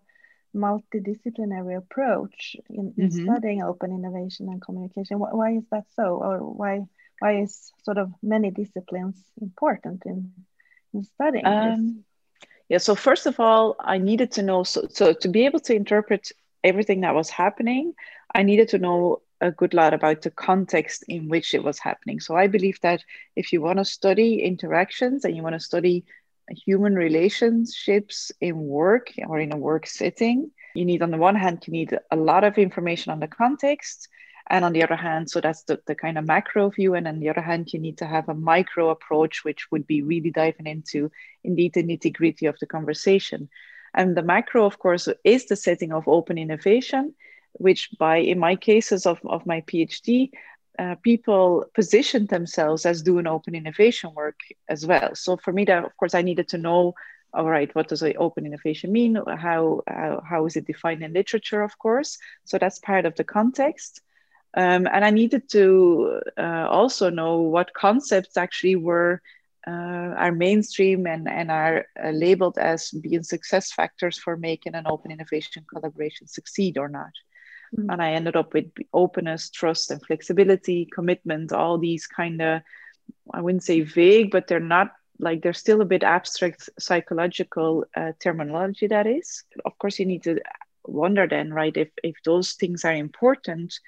[0.55, 3.24] multidisciplinary approach in, in mm-hmm.
[3.24, 6.83] studying open innovation and communication why, why is that so or why
[7.18, 10.33] why is sort of many disciplines important in
[10.94, 12.04] in studying um,
[12.68, 15.74] yeah so first of all i needed to know so, so to be able to
[15.74, 17.92] interpret everything that was happening
[18.35, 22.18] i needed to know a good lot about the context in which it was happening.
[22.20, 23.04] So i believe that
[23.37, 26.04] if you want to study interactions and you want to study
[26.48, 31.64] human relationships in work or in a work setting you need on the one hand
[31.66, 34.09] you need a lot of information on the context
[34.48, 36.94] and on the other hand so that's the, the kind of macro view.
[36.94, 40.02] And on the other hand you need to have a micro approach which would be
[40.02, 41.11] really diving into
[41.42, 43.48] indeed the nitty gritty of the conversation.
[43.94, 47.14] And the macro of course is the setting of open innovation
[47.52, 50.30] which by in my cases of, of my phd
[50.76, 55.14] uh, people position themselves as doing open innovation work as well.
[55.14, 56.94] So for me that of course i needed to know
[57.33, 59.14] all right what does open innovation mean?
[59.14, 62.18] How, how how is it defined in literature of course?
[62.44, 64.02] So that's part of the context
[64.56, 69.20] um, and I needed to uh, also know what concepts actually were
[69.66, 74.84] uh, are mainstream and, and are uh, labeled as being success factors for making an
[74.86, 77.12] open innovation collaboration succeed or not.
[77.74, 77.90] Mm-hmm.
[77.90, 82.60] And I ended up with openness, trust, and flexibility, commitment, all these kind of,
[83.32, 88.12] I wouldn't say vague, but they're not like they're still a bit abstract psychological uh,
[88.18, 90.40] terminology that is of course you need to
[90.86, 93.78] wonder then right if if those things are important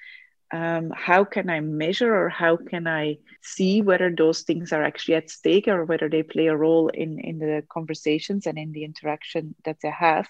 [0.51, 5.15] um, how can I measure or how can I see whether those things are actually
[5.15, 8.83] at stake or whether they play a role in, in the conversations and in the
[8.83, 10.27] interaction that they have?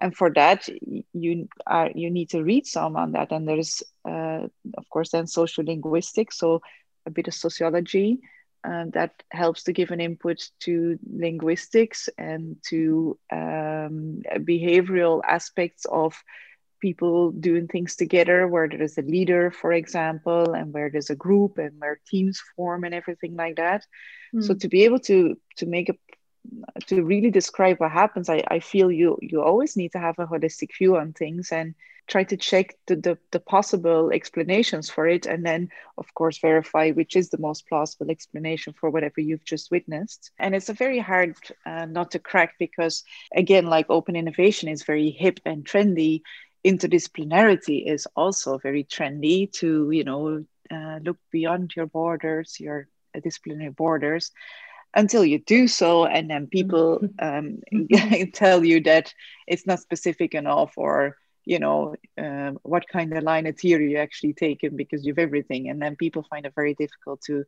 [0.00, 0.66] And for that,
[1.12, 3.32] you are you need to read some on that.
[3.32, 4.46] And there's, uh,
[4.78, 6.62] of course, then social linguistics, so
[7.04, 8.20] a bit of sociology
[8.64, 16.14] uh, that helps to give an input to linguistics and to um, behavioral aspects of
[16.80, 21.14] people doing things together where there is a leader for example and where there's a
[21.14, 23.84] group and where teams form and everything like that.
[24.34, 24.44] Mm.
[24.44, 25.94] so to be able to to make a
[26.86, 30.26] to really describe what happens I, I feel you you always need to have a
[30.26, 31.74] holistic view on things and
[32.10, 36.90] try to check the, the, the possible explanations for it and then of course verify
[36.90, 40.32] which is the most plausible explanation for whatever you've just witnessed.
[40.38, 44.82] And it's a very hard uh, not to crack because again like open innovation is
[44.82, 46.22] very hip and trendy
[46.64, 52.86] interdisciplinarity is also very trendy to you know uh, look beyond your borders your
[53.22, 54.30] disciplinary borders
[54.94, 57.60] until you do so and then people um,
[58.32, 59.12] tell you that
[59.46, 63.98] it's not specific enough or you know um, what kind of line of theory you
[63.98, 65.68] actually taken because you've everything.
[65.68, 67.44] And then people find it very difficult to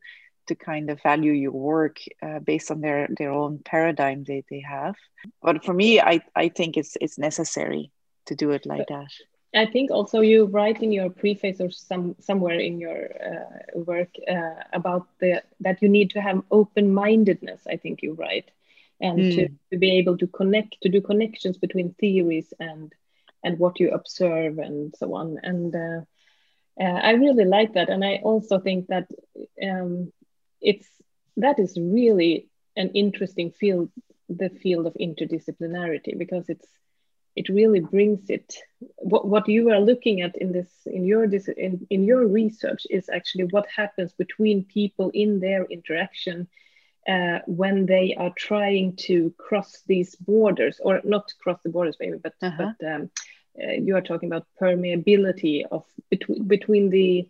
[0.47, 4.59] to kind of value your work uh, based on their their own paradigm they, they
[4.59, 4.95] have.
[5.41, 7.91] But for me i i think it's it's necessary
[8.25, 9.11] to do it like that.
[9.55, 14.09] I think also you write in your preface or some somewhere in your uh, work
[14.27, 17.61] uh, about the that you need to have open mindedness.
[17.67, 18.49] I think you write,
[18.99, 19.35] and mm.
[19.35, 22.91] to, to be able to connect to do connections between theories and
[23.43, 25.37] and what you observe and so on.
[25.43, 26.01] And uh,
[26.81, 29.07] uh I really like that, and I also think that
[29.61, 30.11] um,
[30.61, 30.87] it's
[31.37, 33.91] that is really an interesting field,
[34.29, 36.67] the field of interdisciplinarity, because it's
[37.35, 38.55] it really brings it
[38.97, 42.85] what, what you are looking at in this in your this in, in your research
[42.89, 46.47] is actually what happens between people in their interaction
[47.07, 52.17] uh, when they are trying to cross these borders or not cross the borders maybe
[52.17, 52.71] but uh-huh.
[52.79, 53.09] but um,
[53.61, 57.27] uh, you are talking about permeability of between between the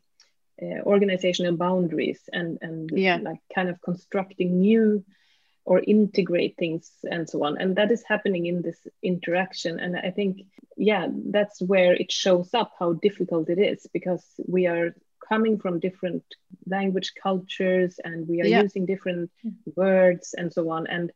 [0.62, 3.18] uh, organizational boundaries and and yeah.
[3.22, 5.04] like kind of constructing new
[5.65, 10.12] or integrate things and so on and that is happening in this interaction and i
[10.12, 10.41] think
[10.76, 14.93] yeah that's where it shows up how difficult it is because we are
[15.28, 16.23] coming from different
[16.67, 18.62] language cultures and we are yeah.
[18.62, 19.32] using different
[19.76, 21.12] words and so on and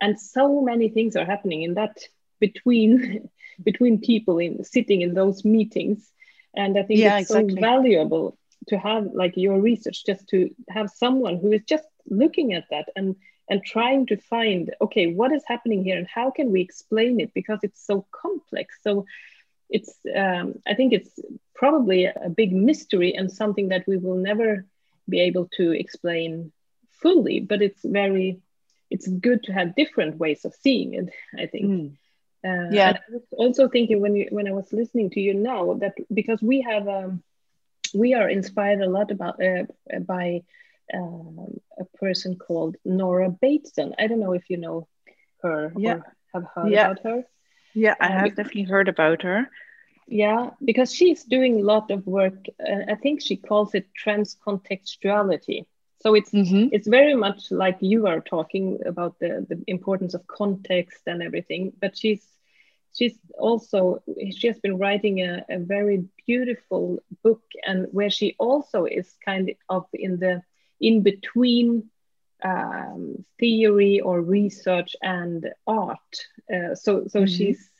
[0.00, 1.96] and so many things are happening in that
[2.40, 3.28] between
[3.62, 6.10] between people in sitting in those meetings
[6.56, 7.54] and i think yeah, it's exactly.
[7.54, 8.36] so valuable
[8.68, 12.88] to have like your research just to have someone who is just looking at that
[12.96, 13.16] and
[13.48, 17.32] and trying to find okay what is happening here and how can we explain it?
[17.34, 18.78] Because it's so complex.
[18.82, 19.06] So
[19.72, 21.18] it's um, i think it's
[21.54, 24.64] probably a big mystery and something that we will never
[25.08, 26.52] be able to explain
[26.90, 28.40] fully but it's very
[28.90, 31.08] it's good to have different ways of seeing it
[31.42, 31.66] i think.
[31.66, 31.90] Mm.
[32.44, 32.90] uh, yeah.
[32.90, 36.40] I was also thinking when you when i was listening to you now that because
[36.42, 37.22] we have um,
[37.94, 39.64] we are inspired a lot about uh,
[40.00, 40.42] by
[40.92, 43.94] um, a person called Nora Bateson.
[43.98, 44.88] I don't know if you know
[45.42, 45.94] her yeah.
[45.94, 46.90] or have heard yeah.
[46.90, 47.24] about her.
[47.74, 49.48] Yeah, I um, have definitely heard about her.
[50.06, 52.46] Yeah, because she's doing a lot of work.
[52.60, 55.64] Uh, I think she calls it transcontextuality.
[56.02, 56.68] So it's mm-hmm.
[56.72, 61.72] it's very much like you are talking about the, the importance of context and everything.
[61.80, 62.26] But she's
[62.92, 64.02] she's also
[64.36, 69.54] she has been writing a, a very beautiful book and where she also is kind
[69.68, 70.42] of in the
[70.82, 71.88] in between
[72.44, 75.98] um, theory or research and art.
[76.52, 77.26] Uh, so so mm-hmm.
[77.26, 77.70] she's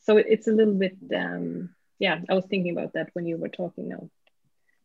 [0.00, 2.20] so it's a little bit um, yeah.
[2.28, 4.08] I was thinking about that when you were talking now.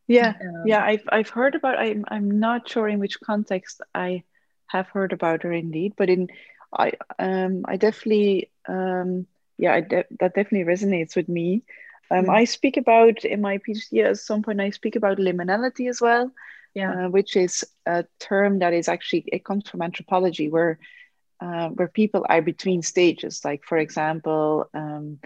[0.08, 0.84] Yeah, um, yeah.
[0.84, 1.80] I've I've heard about.
[1.80, 4.24] I'm I'm not sure in which context I
[4.68, 6.28] have heard about her indeed, but in
[6.76, 11.64] I um I definitely um yeah I de- that definitely resonates with me.
[12.12, 12.32] Um, mm-hmm.
[12.32, 14.60] I speak about in my PhD at some point.
[14.60, 16.32] I speak about liminality as well,
[16.74, 17.06] yeah.
[17.06, 20.80] Uh, which is a term that is actually it comes from anthropology, where
[21.40, 23.44] uh, where people are between stages.
[23.46, 25.20] Like for example, um,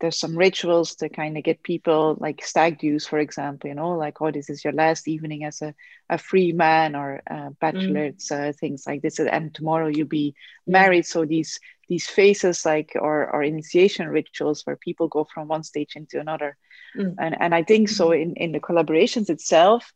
[0.00, 3.68] there's some rituals to kind of get people like stag do's, for example.
[3.68, 5.74] You know, like oh, this is your last evening as a,
[6.08, 8.48] a free man or uh, bachelors, mm.
[8.48, 10.34] uh, things like this, and tomorrow you'll be
[10.66, 11.06] married.
[11.06, 15.96] So these these phases like or, or initiation rituals where people go from one stage
[15.96, 16.56] into another.
[16.96, 17.16] Mm.
[17.18, 19.92] And and I think so in in the collaborations itself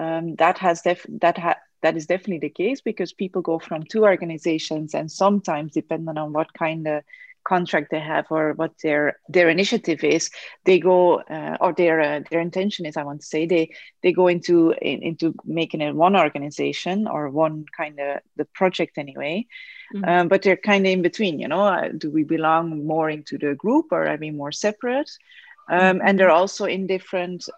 [0.00, 3.82] um, that has def- that ha- that is definitely the case because people go from
[3.82, 7.02] two organizations and sometimes depending on what kind of
[7.44, 10.30] contract they have or what their their initiative is
[10.64, 13.70] they go uh, or their uh, their intention is i want to say they
[14.02, 18.98] they go into in, into making it one organization or one kind of the project
[18.98, 19.46] anyway.
[19.94, 20.08] Mm-hmm.
[20.08, 21.64] um, but they're kind of in between you know?
[21.64, 25.10] Uh, do we belong more into the group or are we more separate
[25.70, 27.48] um, and they're also in different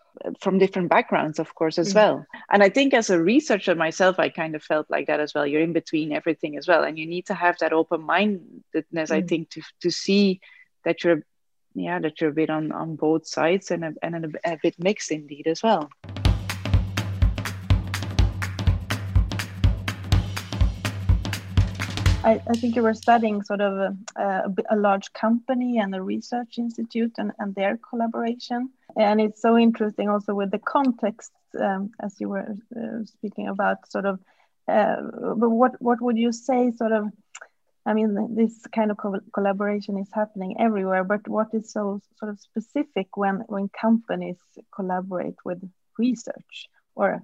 [0.41, 1.97] from different backgrounds of course as mm.
[1.97, 5.35] well and i think as a researcher myself i kind of felt like that as
[5.35, 9.15] well you're in between everything as well and you need to have that open-mindedness mm.
[9.15, 10.41] i think to, to see
[10.85, 11.23] that you're
[11.75, 14.79] yeah that you're a bit on on both sides and a, and a, a bit
[14.79, 15.91] mixed indeed as well
[22.25, 26.57] I, I, think you were studying sort of a, a, large company and a research
[26.57, 28.71] institute and, and their collaboration.
[28.97, 33.91] And it's so interesting also with the context, um, as you were uh, speaking about,
[33.91, 34.21] sort of.
[34.69, 34.97] Uh,
[35.37, 37.09] but what what would you say, sort of?
[37.85, 41.03] I mean, this kind of co collaboration is happening everywhere.
[41.03, 44.39] But what is so sort of specific when when companies
[44.75, 45.61] collaborate with
[45.99, 47.23] research or?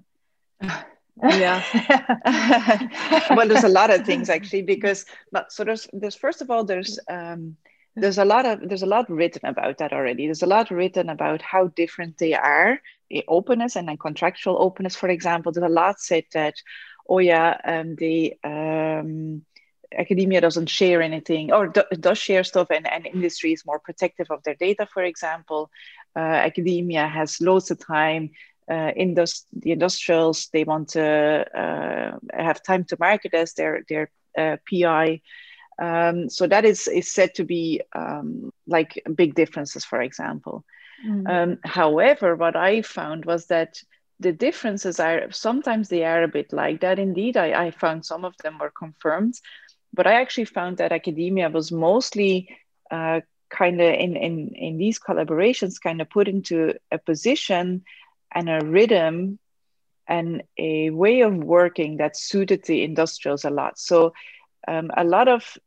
[1.23, 1.63] yeah.
[3.35, 6.63] Well there's a lot of things actually because but so there's there's first of all
[6.63, 7.57] there's um
[7.95, 10.25] there's a lot of there's a lot written about that already.
[10.25, 12.79] There's a lot written about how different they are
[13.09, 15.51] the openness and then contractual openness for example.
[15.51, 16.55] There's a lot said that
[17.09, 19.43] oh yeah um the um
[19.97, 24.27] academia doesn't share anything or do, does share stuff and, and industry is more protective
[24.29, 25.69] of their data for example.
[26.15, 28.31] Uh, academia has loads of time
[28.69, 34.57] uh, the industrials they want to uh, have time to market as their their uh,
[34.69, 35.21] PI.
[35.81, 40.65] Um, so that is is said to be um, like big differences, for example.
[41.05, 41.29] Mm.
[41.29, 43.81] Um, however, what I found was that
[44.19, 46.99] the differences are sometimes they are a bit like that.
[46.99, 49.35] Indeed, I, I found some of them were confirmed,
[49.93, 52.57] but I actually found that academia was mostly
[52.91, 57.83] uh, kind of in, in in these collaborations kind of put into a position
[58.33, 59.39] and a rhythm
[60.07, 63.77] and a way of working that suited the industrials a lot.
[63.77, 64.13] So
[64.67, 65.57] um, a lot of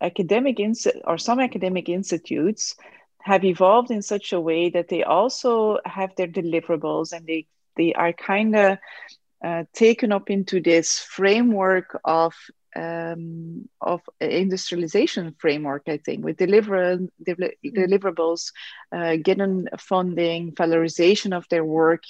[0.00, 2.76] academic ins- or some academic institutes
[3.22, 7.46] have evolved in such a way that they also have their deliverables and they
[7.76, 8.78] they are kind of
[9.44, 12.34] uh, taken up into this framework of
[12.76, 18.52] um, of industrialization framework, I think, with deliver, del- deliverables,
[18.92, 22.02] uh, getting funding, valorization of their work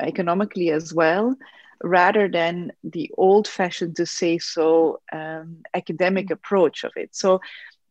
[0.00, 1.36] economically as well,
[1.82, 6.32] rather than the old fashioned, to say so, um, academic mm.
[6.32, 7.14] approach of it.
[7.14, 7.40] So,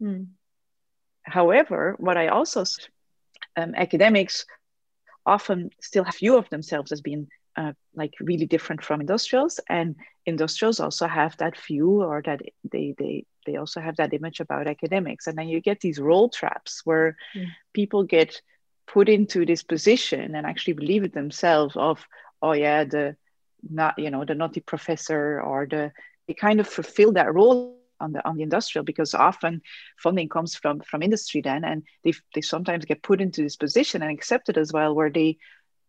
[0.01, 0.28] mm.
[1.24, 2.63] however, what I also,
[3.55, 4.45] um, academics
[5.26, 9.60] often still have view of themselves as being uh, like really different from industrials.
[9.70, 9.95] And
[10.26, 14.68] industrials also have that view or that they they they also have that image about
[14.68, 15.28] academics.
[15.28, 17.47] And then you get these role traps where mm.
[17.74, 18.41] people get
[18.88, 22.06] put into this position and actually believe it themselves of
[22.41, 23.16] oh yeah the
[23.70, 25.91] not you know the naughty professor or the
[26.28, 29.62] they kind of fulfill that role on the on the industrial because often
[29.97, 31.64] funding comes from from industry then.
[31.64, 35.38] And they they sometimes get put into this position and accepted as well where they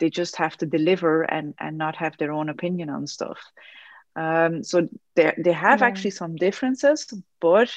[0.02, 3.38] they just have to deliver and and not have their own opinion on stuff
[4.16, 5.86] um, so they they have yeah.
[5.86, 7.06] actually some differences
[7.40, 7.70] but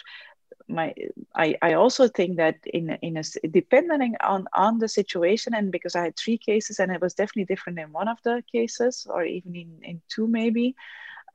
[0.67, 0.93] my
[1.35, 5.95] I, I also think that in in a depending on on the situation and because
[5.95, 9.23] I had three cases and it was definitely different in one of the cases or
[9.23, 10.75] even in in two maybe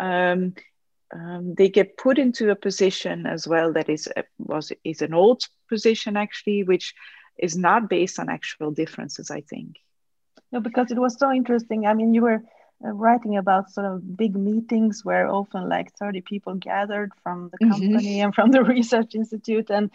[0.00, 0.54] um,
[1.14, 5.42] um, they get put into a position as well that is was is an old
[5.68, 6.94] position actually which
[7.38, 9.76] is not based on actual differences I think
[10.52, 11.86] no, because it was so interesting.
[11.86, 12.42] I mean, you were
[12.82, 17.58] uh, writing about sort of big meetings where often like 30 people gathered from the
[17.58, 17.72] mm-hmm.
[17.72, 18.24] company mm-hmm.
[18.24, 19.90] and from the research institute and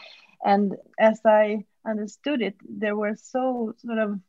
[0.46, 4.20] and as i understood it there were so sort of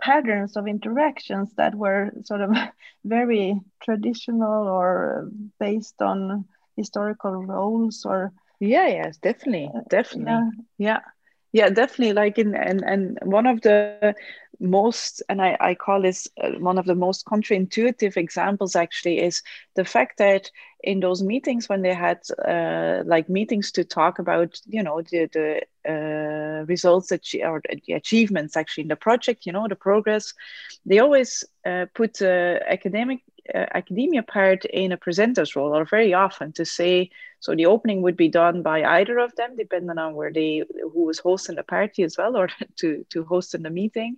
[0.00, 2.56] patterns of interactions that were sort of
[3.04, 5.28] very traditional or
[5.60, 6.46] based on
[6.76, 10.48] historical roles or yeah yes definitely uh, definitely yeah.
[10.78, 11.00] yeah
[11.52, 14.14] yeah definitely like in and and one of the
[14.62, 19.42] most and I, I call this uh, one of the most counterintuitive examples actually is
[19.74, 20.50] the fact that
[20.82, 25.28] in those meetings when they had uh, like meetings to talk about you know the
[25.32, 30.32] the uh, results that or the achievements actually in the project you know the progress
[30.86, 33.20] they always uh, put the academic
[33.54, 37.10] uh, academia part in a presenter's role or very often to say
[37.40, 41.04] so the opening would be done by either of them depending on where they who
[41.04, 44.16] was hosting the party as well or to to host in the meeting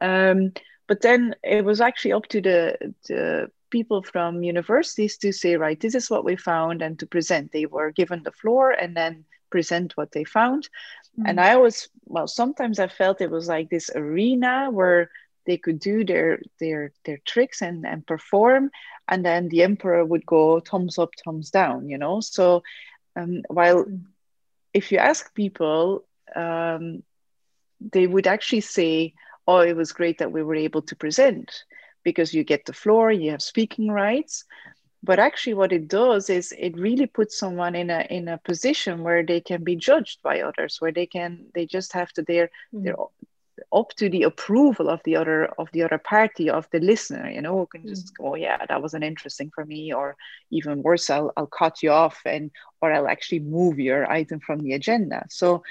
[0.00, 0.52] um,
[0.86, 5.78] but then it was actually up to the, the people from universities to say, right,
[5.78, 7.52] this is what we found and to present.
[7.52, 10.68] They were given the floor and then present what they found.
[11.18, 11.28] Mm-hmm.
[11.28, 15.10] And I always, well, sometimes I felt it was like this arena where
[15.48, 18.70] they could do their their their tricks and and perform
[19.08, 22.62] and then the emperor would go thumbs up thumbs down you know so
[23.16, 24.02] um, while mm.
[24.74, 26.04] if you ask people
[26.36, 27.02] um,
[27.80, 29.14] they would actually say
[29.48, 31.64] oh, it was great that we were able to present
[32.04, 34.44] because you get the floor, you have speaking rights.
[35.02, 39.02] But actually, what it does is it really puts someone in a in a position
[39.02, 42.50] where they can be judged by others, where they can they just have to they're
[42.74, 42.84] mm-hmm.
[42.84, 42.96] they're
[43.72, 47.42] up to the approval of the other of the other party of the listener you
[47.42, 48.24] know who can just mm-hmm.
[48.24, 50.16] go oh, yeah that wasn't interesting for me or
[50.50, 54.60] even worse I'll, I'll cut you off and or i'll actually move your item from
[54.60, 55.64] the agenda so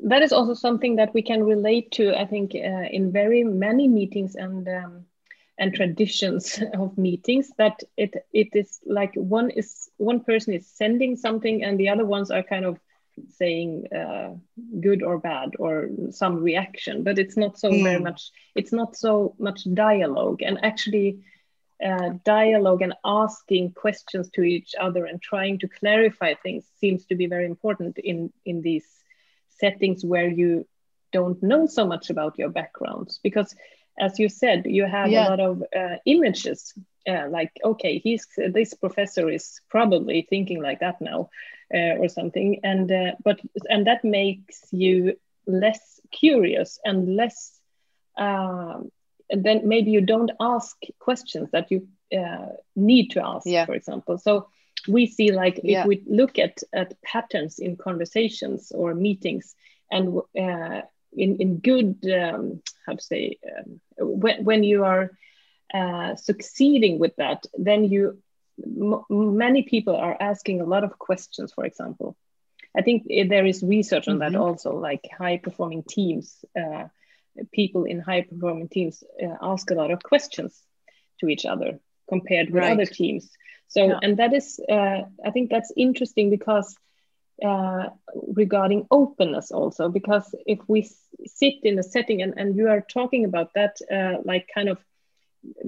[0.00, 3.88] that is also something that we can relate to i think uh, in very many
[3.88, 5.04] meetings and um,
[5.58, 11.16] and traditions of meetings that it it is like one is one person is sending
[11.16, 12.78] something and the other ones are kind of
[13.30, 14.34] saying uh,
[14.80, 17.82] good or bad or some reaction but it's not so mm.
[17.82, 21.18] very much it's not so much dialogue and actually
[21.84, 27.14] uh, dialogue and asking questions to each other and trying to clarify things seems to
[27.14, 28.86] be very important in in these
[29.58, 30.66] settings where you
[31.12, 33.54] don't know so much about your backgrounds because
[33.98, 35.26] as you said you have yeah.
[35.26, 36.74] a lot of uh, images
[37.08, 41.30] uh, like okay he's this professor is probably thinking like that now
[41.74, 47.58] uh, or something and uh, but and that makes you less curious and less
[48.18, 48.90] um,
[49.30, 53.64] and then maybe you don't ask questions that you uh, need to ask yeah.
[53.64, 54.48] for example so
[54.88, 55.80] we see like yeah.
[55.80, 59.54] if we look at at patterns in conversations or meetings
[59.90, 60.82] and uh,
[61.12, 65.10] in in good um, how to say um, when when you are
[65.74, 68.18] uh, succeeding with that, then you
[69.08, 72.16] many people are asking a lot of questions, for example,
[72.76, 74.32] I think there is research on mm-hmm.
[74.32, 76.84] that also, like high performing teams, uh,
[77.52, 80.62] people in high performing teams uh, ask a lot of questions
[81.20, 82.72] to each other compared with right.
[82.72, 83.30] other teams.
[83.68, 83.98] So, yeah.
[84.02, 86.76] and that is, uh, I think that's interesting because
[87.44, 87.88] uh,
[88.28, 90.88] regarding openness also, because if we
[91.26, 94.78] sit in a setting and, and you are talking about that, uh, like kind of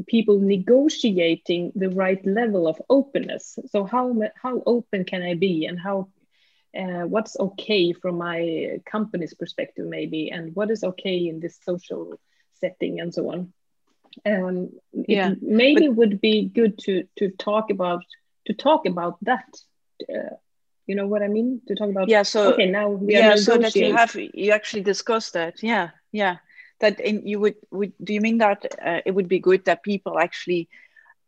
[0.06, 3.58] people negotiating the right level of openness.
[3.66, 6.08] So how how open can I be, and how
[6.76, 12.18] uh, what's okay from my company's perspective, maybe, and what is okay in this social
[12.60, 13.52] setting, and so on.
[14.26, 18.04] Um, yeah, maybe but, would be good to to talk about
[18.46, 19.48] to talk about that.
[20.02, 20.36] Uh,
[20.86, 21.60] you know what I mean?
[21.68, 22.22] To talk about yeah.
[22.22, 25.62] So okay, now yeah, so that you have you actually discussed that.
[25.62, 26.36] Yeah, yeah
[26.80, 29.82] that in, you would would do you mean that uh, it would be good that
[29.82, 30.68] people actually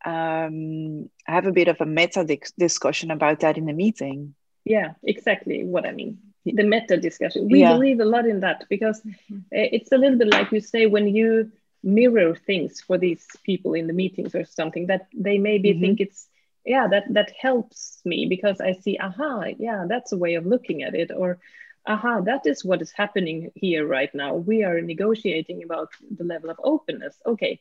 [0.05, 2.24] um, have a bit of a meta
[2.59, 7.61] discussion about that in the meeting yeah exactly what i mean the meta discussion we
[7.61, 7.72] yeah.
[7.72, 9.39] believe a lot in that because mm-hmm.
[9.51, 11.51] it's a little bit like you say when you
[11.83, 15.81] mirror things for these people in the meetings or something that they maybe mm-hmm.
[15.81, 16.28] think it's
[16.64, 20.83] yeah that that helps me because i see aha yeah that's a way of looking
[20.83, 21.39] at it or
[21.87, 24.35] aha, that is what is happening here right now.
[24.35, 27.16] We are negotiating about the level of openness.
[27.26, 27.61] Okay.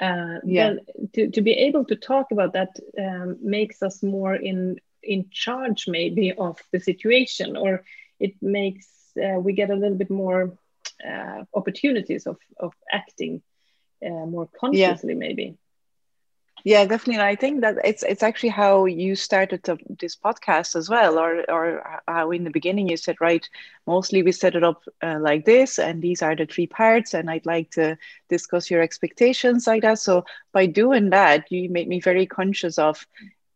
[0.00, 0.74] Uh, yeah.
[1.12, 5.86] to, to be able to talk about that um, makes us more in in charge
[5.88, 7.84] maybe of the situation or
[8.20, 10.56] it makes uh, we get a little bit more
[11.08, 13.42] uh, opportunities of, of acting
[14.04, 15.18] uh, more consciously yeah.
[15.18, 15.56] maybe
[16.64, 20.88] yeah definitely i think that it's it's actually how you started to, this podcast as
[20.88, 23.48] well or or how in the beginning you said right
[23.86, 27.30] mostly we set it up uh, like this and these are the three parts and
[27.30, 27.96] i'd like to
[28.28, 33.06] discuss your expectations like that so by doing that you made me very conscious of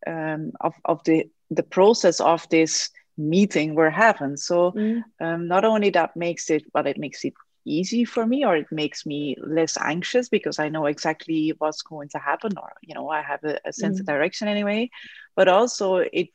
[0.06, 5.02] um, of, of the the process of this meeting we're having so mm.
[5.20, 7.34] um, not only that makes it but it makes it
[7.64, 12.08] easy for me or it makes me less anxious because I know exactly what's going
[12.10, 14.00] to happen or you know I have a, a sense mm.
[14.00, 14.90] of direction anyway.
[15.36, 16.28] But also it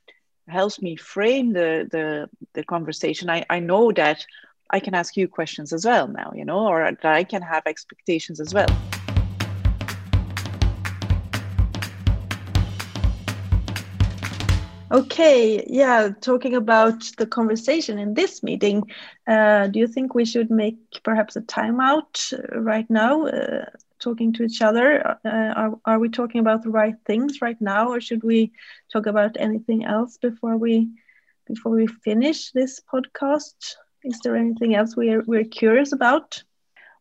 [0.47, 3.29] helps me frame the the, the conversation.
[3.29, 4.25] I, I know that
[4.69, 7.63] I can ask you questions as well now you know or that I can have
[7.65, 8.67] expectations as well
[14.91, 18.83] Okay, yeah, talking about the conversation in this meeting,
[19.27, 23.65] uh, do you think we should make perhaps a timeout uh, right now, uh,
[23.99, 25.05] talking to each other?
[25.25, 28.51] Uh, are, are we talking about the right things right now, or should we
[28.91, 30.87] talk about anything else before we
[31.47, 33.75] before we finish this podcast?
[34.03, 36.43] Is there anything else we're we're curious about?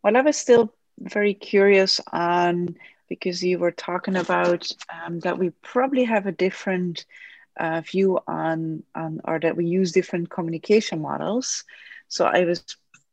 [0.03, 2.76] Well, I was still very curious on
[3.09, 7.05] because you were talking about um, that we probably have a different
[7.59, 11.65] uh, view on, on, or that we use different communication models.
[12.09, 12.65] So I was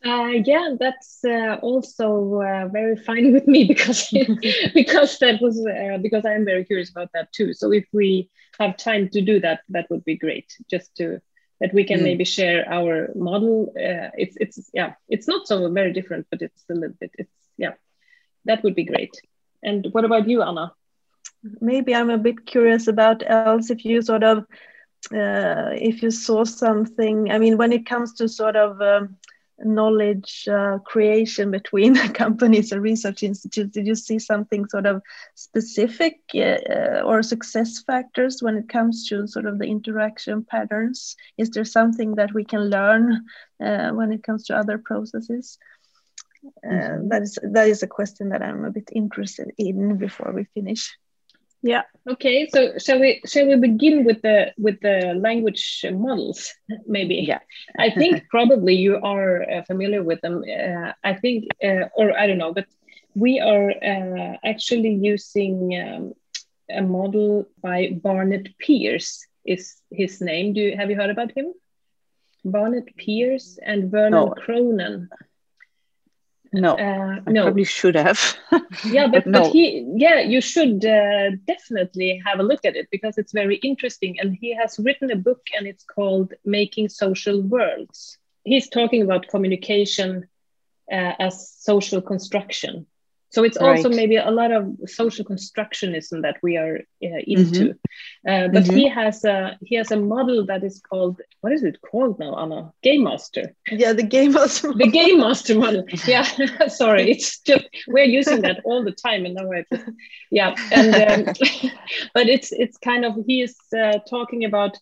[0.04, 4.08] Uh, yeah, that's uh, also uh, very fine with me because
[4.74, 7.52] because that was uh, because I am very curious about that too.
[7.52, 10.56] So if we have time to do that, that would be great.
[10.70, 11.20] Just to
[11.60, 12.04] that we can mm.
[12.04, 13.72] maybe share our model.
[13.76, 17.12] Uh, it's it's yeah, it's not so very different, but it's a little bit.
[17.18, 17.74] It's yeah,
[18.44, 19.20] that would be great.
[19.62, 20.72] And what about you, Anna?
[21.60, 24.38] Maybe I'm a bit curious about Els if you sort of
[25.12, 27.30] uh, if you saw something.
[27.30, 29.16] I mean, when it comes to sort of um,
[29.60, 33.74] knowledge uh, creation between companies and research institutes?
[33.74, 35.02] Did you see something sort of
[35.34, 41.16] specific uh, or success factors when it comes to sort of the interaction patterns?
[41.36, 43.24] Is there something that we can learn
[43.64, 45.58] uh, when it comes to other processes?
[46.64, 50.44] Uh, that is that is a question that i'm a bit interested in before we
[50.54, 50.96] finish
[51.62, 51.82] yeah.
[52.08, 52.48] Okay.
[52.48, 56.54] So shall we shall we begin with the with the language models?
[56.86, 57.16] Maybe.
[57.16, 57.40] Yeah.
[57.78, 60.44] I think probably you are uh, familiar with them.
[60.44, 62.66] Uh, I think, uh, or I don't know, but
[63.14, 66.12] we are uh, actually using um,
[66.70, 69.26] a model by Barnett Pearce.
[69.44, 70.52] Is his name?
[70.52, 71.52] Do you have you heard about him?
[72.44, 74.34] Barnett Pearce and Vernon no.
[74.34, 75.08] Cronen.
[76.52, 77.42] No, uh, I no.
[77.44, 78.36] probably should have.
[78.84, 79.42] yeah, but, but, no.
[79.42, 83.56] but he, yeah, you should uh, definitely have a look at it because it's very
[83.56, 84.18] interesting.
[84.20, 88.18] And he has written a book and it's called Making Social Worlds.
[88.44, 90.28] He's talking about communication
[90.90, 92.86] uh, as social construction.
[93.30, 93.96] So it's also right.
[93.96, 97.74] maybe a lot of social constructionism that we are uh, into.
[97.74, 98.28] Mm-hmm.
[98.28, 98.76] Uh, but mm-hmm.
[98.76, 102.34] he has a he has a model that is called what is it called now,
[102.36, 102.72] Anna?
[102.82, 103.54] Game Master.
[103.70, 104.68] Yeah, the Game Master.
[104.68, 104.86] Model.
[104.86, 105.84] The Game Master model.
[106.06, 106.22] Yeah,
[106.68, 109.90] sorry, it's just we're using that all the time, and now I just
[110.30, 111.34] yeah, and um,
[112.14, 114.78] but it's it's kind of he is uh, talking about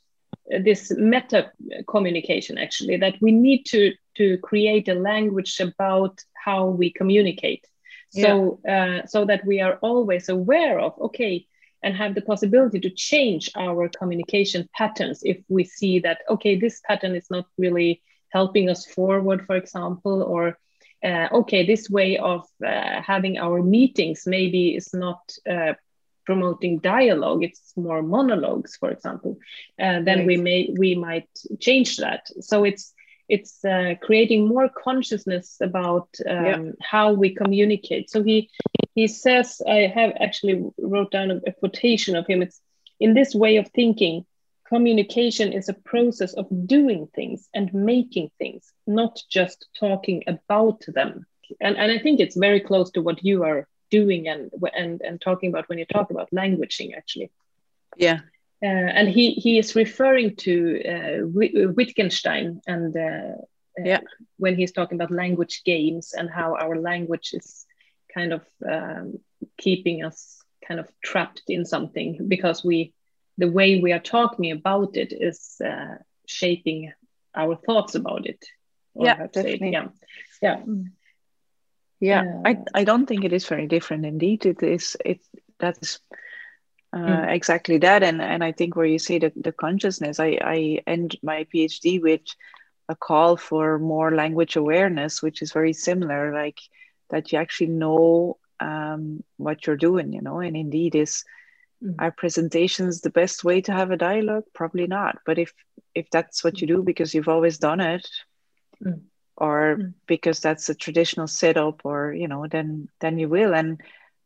[0.64, 1.50] this meta
[1.88, 7.66] communication actually that we need to to create a language about how we communicate
[8.10, 9.00] so yeah.
[9.02, 11.46] uh, so that we are always aware of okay
[11.82, 16.80] and have the possibility to change our communication patterns if we see that okay this
[16.86, 20.58] pattern is not really helping us forward for example or
[21.04, 25.74] uh, okay this way of uh, having our meetings maybe is not uh,
[26.24, 29.38] promoting dialogue it's more monologues for example
[29.80, 30.26] uh, then right.
[30.26, 31.28] we may we might
[31.60, 32.92] change that so it's
[33.28, 36.62] it's uh, creating more consciousness about um, yeah.
[36.80, 38.10] how we communicate.
[38.10, 38.50] So he
[38.94, 42.40] he says, I have actually wrote down a, a, quotation of him.
[42.40, 42.60] It's
[42.98, 44.24] in this way of thinking,
[44.68, 51.26] communication is a process of doing things and making things, not just talking about them.
[51.60, 55.20] And and I think it's very close to what you are doing and and and
[55.20, 57.30] talking about when you talk about languaging actually.
[57.96, 58.20] Yeah,
[58.62, 61.26] uh, and he, he is referring to uh,
[61.74, 63.36] Wittgenstein and uh,
[63.78, 64.00] yeah.
[64.38, 67.66] when he's talking about language games and how our language is
[68.14, 69.18] kind of um,
[69.58, 72.92] keeping us kind of trapped in something because we
[73.38, 75.96] the way we are talking about it is uh,
[76.26, 76.92] shaping
[77.34, 78.42] our thoughts about it.
[78.94, 79.70] Yeah definitely.
[79.72, 79.88] yeah.
[80.40, 80.62] Yeah.
[82.00, 84.46] Yeah uh, I, I don't think it is very different indeed.
[84.46, 85.20] It is it
[86.96, 87.34] that's mm.
[87.34, 91.16] exactly that and and i think where you say the, the consciousness i i end
[91.22, 92.22] my phd with
[92.88, 96.60] a call for more language awareness which is very similar like
[97.10, 101.24] that you actually know um, what you're doing you know and indeed is
[101.82, 101.94] mm.
[101.98, 105.52] our presentations the best way to have a dialogue probably not but if
[105.94, 108.08] if that's what you do because you've always done it
[108.82, 109.00] mm.
[109.36, 109.94] or mm.
[110.06, 113.80] because that's a traditional setup or you know then then you will and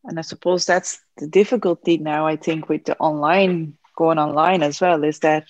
[0.04, 2.26] and I suppose that's the difficulty now.
[2.26, 5.44] I think with the online going online as well is that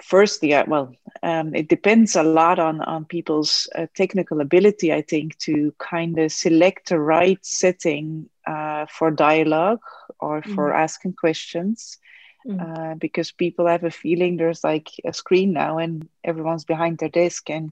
[0.00, 4.92] firstly, uh, well, um, it depends a lot on on people's uh, technical ability.
[4.92, 9.80] I think to kind of select the right setting uh, for dialogue
[10.20, 10.78] or for mm.
[10.78, 11.98] asking questions.
[12.44, 12.58] Mm.
[12.60, 17.08] Uh, because people have a feeling there's like a screen now and everyone's behind their
[17.08, 17.70] desk and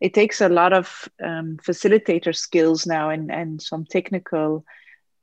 [0.00, 4.64] it takes a lot of um, facilitator skills now and, and some technical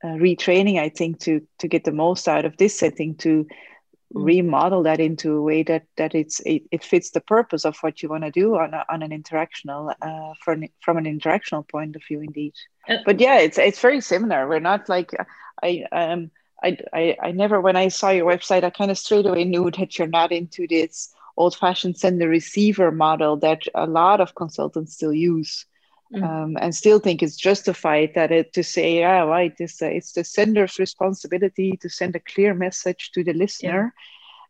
[0.04, 3.46] uh, retraining, I think, to to get the most out of this setting to mm.
[4.12, 8.02] remodel that into a way that that it's it, it fits the purpose of what
[8.02, 11.96] you want to do on, a, on an interactional uh, from from an interactional point
[11.96, 12.52] of view, indeed.
[12.88, 14.46] Uh, but yeah, it's it's very similar.
[14.46, 15.12] We're not like
[15.62, 16.30] I um
[16.62, 19.70] I, I I never when I saw your website, I kind of straight away knew
[19.78, 24.94] that you're not into this old fashioned sender receiver model that a lot of consultants
[24.94, 25.66] still use.
[26.14, 26.22] Mm.
[26.22, 30.12] Um, and still think it's justified that it to say, yeah, right, it's, uh, it's
[30.12, 33.92] the sender's responsibility to send a clear message to the listener.
[33.92, 34.00] Yeah.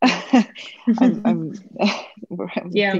[1.01, 1.53] I'm, I'm,
[2.71, 2.95] yeah.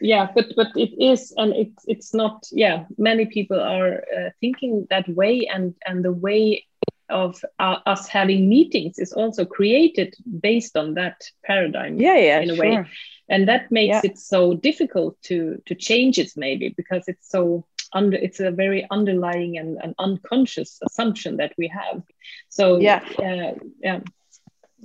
[0.00, 2.46] yeah, but but it is, and it's it's not.
[2.52, 6.64] Yeah, many people are uh, thinking that way, and and the way
[7.08, 12.50] of uh, us having meetings is also created based on that paradigm yeah yeah in
[12.50, 12.64] a sure.
[12.64, 12.84] way
[13.28, 14.10] and that makes yeah.
[14.10, 18.86] it so difficult to to change it maybe because it's so under it's a very
[18.90, 22.02] underlying and an unconscious assumption that we have
[22.48, 24.00] so yeah uh, yeah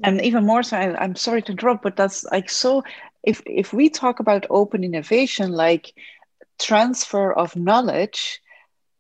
[0.03, 2.84] and even more so I, i'm sorry to drop but that's like so
[3.24, 5.93] if if we talk about open innovation like
[6.59, 8.41] transfer of knowledge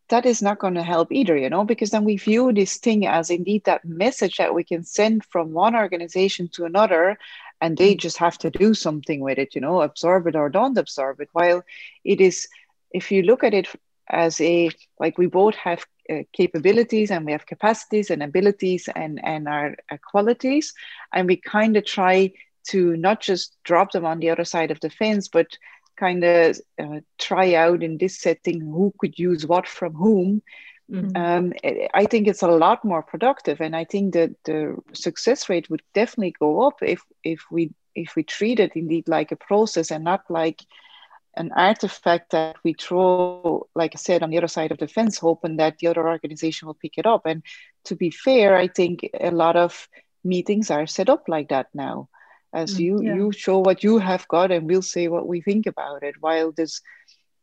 [0.09, 3.05] that is not going to help either, you know, because then we view this thing
[3.05, 7.17] as indeed that message that we can send from one organization to another,
[7.61, 10.77] and they just have to do something with it, you know, absorb it or don't
[10.77, 11.29] absorb it.
[11.33, 11.63] While
[12.03, 12.47] it is,
[12.91, 13.67] if you look at it
[14.09, 19.19] as a, like we both have uh, capabilities and we have capacities and abilities and,
[19.23, 20.73] and our, our qualities,
[21.13, 22.31] and we kind of try
[22.69, 25.47] to not just drop them on the other side of the fence, but
[25.99, 30.41] kind of uh, try out in this setting who could use what from whom
[30.91, 31.15] mm-hmm.
[31.15, 31.53] um,
[31.93, 35.81] i think it's a lot more productive and i think that the success rate would
[35.93, 40.03] definitely go up if if we if we treat it indeed like a process and
[40.03, 40.63] not like
[41.35, 45.17] an artifact that we throw, like I said, on the other side of the fence,
[45.17, 47.25] hoping that the other organization will pick it up.
[47.25, 47.43] And
[47.85, 49.87] to be fair, I think a lot of
[50.23, 52.09] meetings are set up like that now
[52.53, 53.15] as mm, you yeah.
[53.15, 56.15] you show what you have got and we'll say what we think about it.
[56.19, 56.81] While this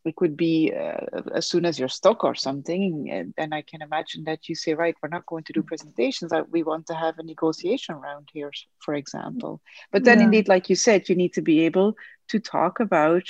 [0.05, 3.83] it could be uh, as soon as you're stuck or something and, and i can
[3.83, 7.19] imagine that you say right we're not going to do presentations we want to have
[7.19, 9.61] a negotiation round here for example.
[9.91, 10.25] But then yeah.
[10.27, 11.97] indeed like you said you need to be able
[12.29, 13.25] to talk about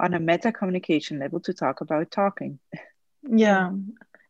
[0.00, 2.58] on a meta communication level to talk about talking.
[3.22, 3.70] Yeah.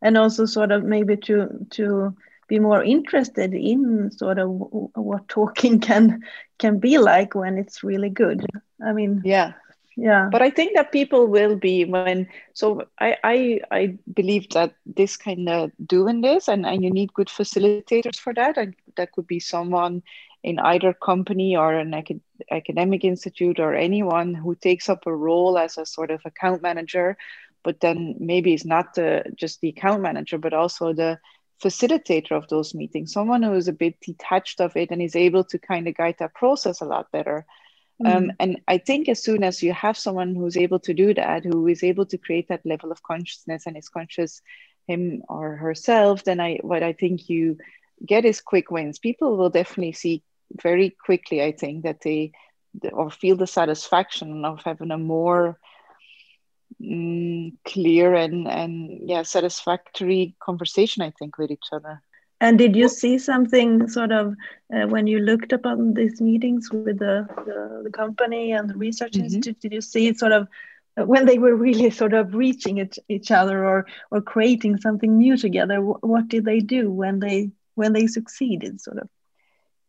[0.02, 2.16] And also sort of maybe to to
[2.48, 6.22] be more interested in sort of what talking can
[6.58, 8.44] can be like when it's really good.
[8.84, 9.52] I mean yeah.
[9.96, 10.28] yeah.
[10.30, 15.16] But i think that people will be when so i i, I believe that this
[15.16, 19.26] kind of doing this and, and you need good facilitators for that and that could
[19.26, 20.02] be someone
[20.42, 22.20] in either company or an acad-
[22.50, 27.16] academic institute or anyone who takes up a role as a sort of account manager
[27.64, 31.18] but then maybe it's not the, just the account manager but also the
[31.62, 35.42] facilitator of those meetings someone who is a bit detached of it and is able
[35.42, 37.46] to kind of guide that process a lot better
[38.02, 38.14] Mm.
[38.14, 41.44] Um, and I think as soon as you have someone who's able to do that,
[41.44, 44.42] who is able to create that level of consciousness and is conscious
[44.86, 47.58] him or herself, then I what I think you
[48.04, 48.98] get is quick wins.
[48.98, 50.22] People will definitely see
[50.62, 52.32] very quickly, I think, that they
[52.92, 55.58] or feel the satisfaction of having a more
[56.80, 61.02] mm, clear and and yeah satisfactory conversation.
[61.02, 62.02] I think with each other.
[62.40, 64.34] And did you see something sort of
[64.74, 69.14] uh, when you looked upon these meetings with the, the, the company and the research
[69.14, 69.24] mm -hmm.
[69.24, 69.60] institute?
[69.60, 70.42] Did you see sort of
[70.96, 75.16] uh, when they were really sort of reaching it, each other or or creating something
[75.16, 75.80] new together?
[76.12, 78.80] What did they do when they when they succeeded?
[78.80, 79.08] Sort of.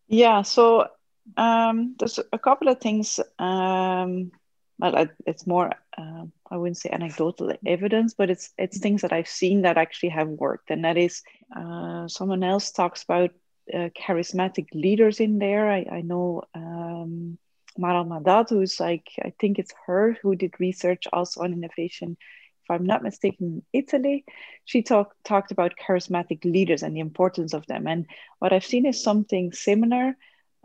[0.07, 0.43] Yeah.
[0.43, 0.88] So
[1.36, 3.19] um, there's a couple of things.
[3.39, 4.32] Um,
[4.80, 9.28] well, it's more uh, I wouldn't say anecdotal evidence, but it's it's things that I've
[9.28, 11.23] seen that actually have worked, and that is
[11.55, 13.32] uh, someone else talks about
[13.73, 15.69] uh, charismatic leaders in there.
[15.69, 17.38] I, I know um,
[17.78, 22.17] Mara Madat, who's like I think it's her who did research also on innovation.
[22.63, 24.25] If I'm not mistaken, Italy,
[24.65, 27.88] she talked talked about charismatic leaders and the importance of them.
[27.88, 28.05] And
[28.39, 30.17] what I've seen is something similar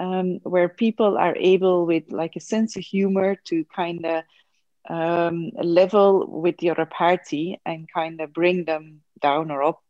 [0.02, 4.24] um, where people are able with like a sense of humor to kind of
[4.88, 9.80] um, level with the other party and kind of bring them down or up,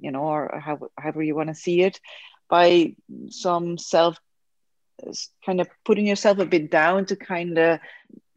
[0.00, 0.62] you know, or
[0.96, 2.00] however you want to see it,
[2.48, 2.94] by
[3.28, 4.18] some self
[5.44, 7.80] kind of putting yourself a bit down to kind of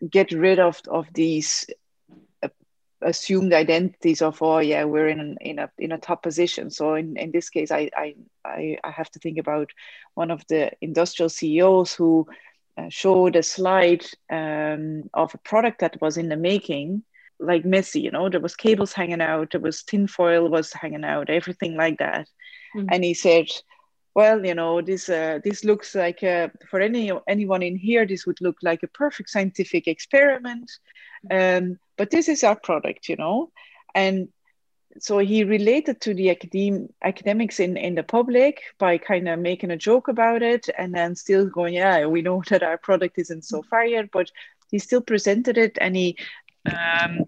[0.10, 1.66] get rid of of these
[3.02, 7.16] assumed identities of oh yeah we're in in a in a top position so in,
[7.18, 8.16] in this case I, I
[8.84, 9.70] i have to think about
[10.16, 12.28] one of the industrial ceos who
[12.78, 17.04] uh, showed a slide um, of a product that was in the making
[17.40, 21.30] like messy you know there was cables hanging out there was tinfoil was hanging out
[21.30, 22.28] everything like that
[22.76, 22.88] mm-hmm.
[22.92, 23.48] and he said
[24.18, 28.26] well you know this uh, this looks like a, for any anyone in here this
[28.26, 30.70] would look like a perfect scientific experiment
[31.32, 33.52] um, but this is our product, you know.
[33.96, 34.30] And
[35.00, 39.72] so he related to the academe, academics in, in the public by kind of making
[39.72, 43.46] a joke about it and then still going, yeah, we know that our product isn't
[43.46, 44.32] so far yet, but
[44.70, 46.18] he still presented it and he
[46.66, 47.24] um,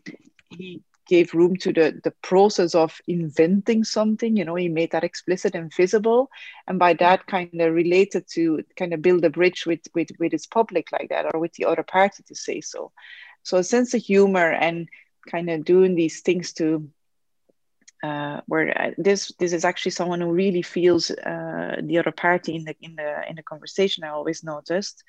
[0.49, 5.03] he gave room to the, the process of inventing something you know he made that
[5.03, 6.30] explicit and visible
[6.68, 10.32] and by that kind of related to kind of build a bridge with with with
[10.32, 12.91] his public like that or with the other party to say so
[13.43, 14.88] so a sense of humor and
[15.30, 16.89] kind of doing these things to
[18.03, 22.55] uh, where uh, this this is actually someone who really feels uh, the other party
[22.55, 24.03] in the in the in the conversation.
[24.03, 25.03] I always noticed,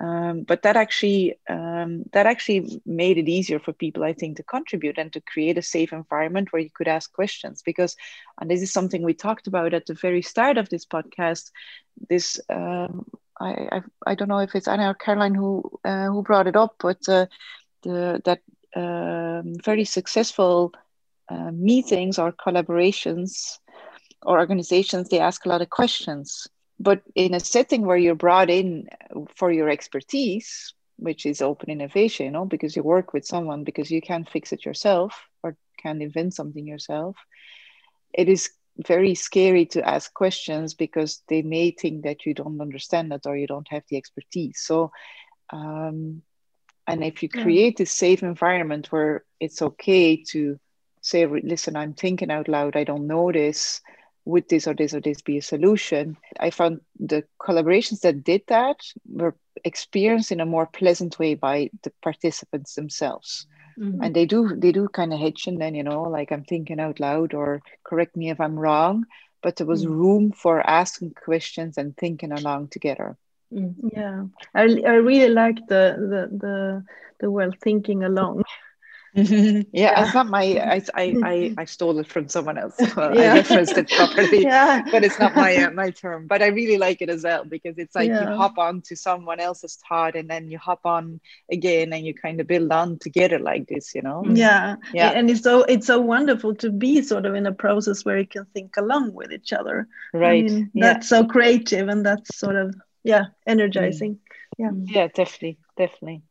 [0.00, 4.42] um, but that actually um, that actually made it easier for people, I think, to
[4.42, 7.62] contribute and to create a safe environment where you could ask questions.
[7.62, 7.96] Because,
[8.40, 11.50] and this is something we talked about at the very start of this podcast.
[12.08, 13.04] This um,
[13.38, 16.56] I, I, I don't know if it's Anna or Caroline who uh, who brought it
[16.56, 17.26] up, but uh,
[17.82, 18.40] the, that
[18.74, 20.72] um, very successful
[21.28, 23.58] uh, meetings or collaborations
[24.22, 26.48] or organizations, they ask a lot of questions.
[26.80, 28.88] But in a setting where you're brought in
[29.36, 33.90] for your expertise, which is open innovation, you know, because you work with someone because
[33.90, 37.16] you can't fix it yourself or can't invent something yourself,
[38.14, 38.50] it is
[38.86, 43.36] very scary to ask questions because they may think that you don't understand it or
[43.36, 44.60] you don't have the expertise.
[44.62, 44.90] So
[45.52, 46.22] um,
[46.86, 50.58] and if you create a safe environment where it's okay to
[51.02, 52.76] say listen i'm thinking out loud.
[52.76, 53.80] I don't know this
[54.30, 58.42] would this or this or this be a solution i found the collaborations that did
[58.46, 58.76] that
[59.08, 63.46] were experienced in a more pleasant way by the participants themselves
[63.78, 64.02] mm-hmm.
[64.02, 66.80] and they do they do kind of hitch and then you know like i'm thinking
[66.80, 69.04] out loud or correct me if i'm wrong
[69.42, 70.00] but there was mm-hmm.
[70.00, 73.16] room for asking questions and thinking along together
[73.52, 73.74] Mm.
[73.92, 74.24] Yeah,
[74.54, 76.84] I, I really like the the the
[77.18, 78.44] the well thinking along.
[79.14, 80.42] yeah, yeah, it's not my.
[80.42, 82.76] I, I I I stole it from someone else.
[82.78, 82.92] Yeah.
[82.96, 84.42] I referenced it properly.
[84.42, 84.82] yeah.
[84.90, 86.28] but it's not my uh, my term.
[86.28, 88.30] But I really like it as well because it's like yeah.
[88.30, 92.14] you hop on to someone else's thought and then you hop on again and you
[92.14, 93.94] kind of build on together like this.
[93.96, 94.24] You know.
[94.28, 94.76] Yeah.
[94.92, 95.10] Yeah.
[95.10, 98.26] And it's so it's so wonderful to be sort of in a process where you
[98.26, 99.88] can think along with each other.
[100.14, 100.44] Right.
[100.44, 104.14] I mean, that's so creative and that's sort of yeah energizing.
[104.14, 104.18] Mm.
[104.58, 104.70] Yeah.
[104.84, 105.08] Yeah.
[105.08, 105.58] Definitely.
[105.76, 106.22] Definitely.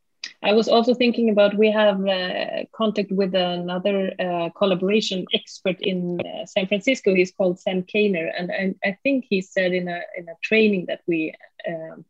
[0.41, 6.21] I was also thinking about we have uh, contact with another uh, collaboration expert in
[6.21, 7.13] uh, San Francisco.
[7.13, 10.85] He's called Sam Kaner, and, and I think he said in a in a training
[10.87, 11.33] that we
[11.67, 12.05] um,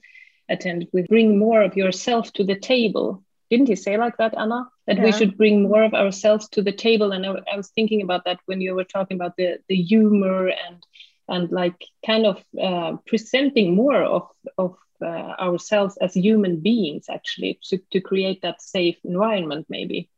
[0.47, 3.23] attended, we bring more of yourself to the table.
[3.49, 4.69] Didn't he say like that, Anna?
[4.85, 5.05] That yeah.
[5.05, 7.11] we should bring more of ourselves to the table.
[7.11, 10.49] And I, I was thinking about that when you were talking about the the humor
[10.49, 10.85] and
[11.27, 14.27] and like kind of uh, presenting more of
[14.57, 20.09] of uh, ourselves as human beings actually to, to create that safe environment maybe.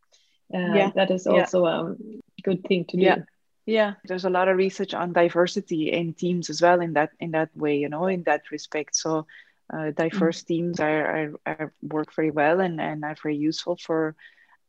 [0.53, 0.91] Uh, yeah.
[0.95, 1.93] that is also yeah.
[2.37, 3.03] a good thing to do.
[3.03, 3.17] Yeah.
[3.65, 3.93] Yeah.
[4.05, 7.55] There's a lot of research on diversity in teams as well in that in that
[7.55, 8.95] way you know in that respect.
[8.95, 9.27] So
[9.71, 10.47] uh, diverse mm.
[10.47, 14.15] teams are, are, are, work very well and, and are very useful for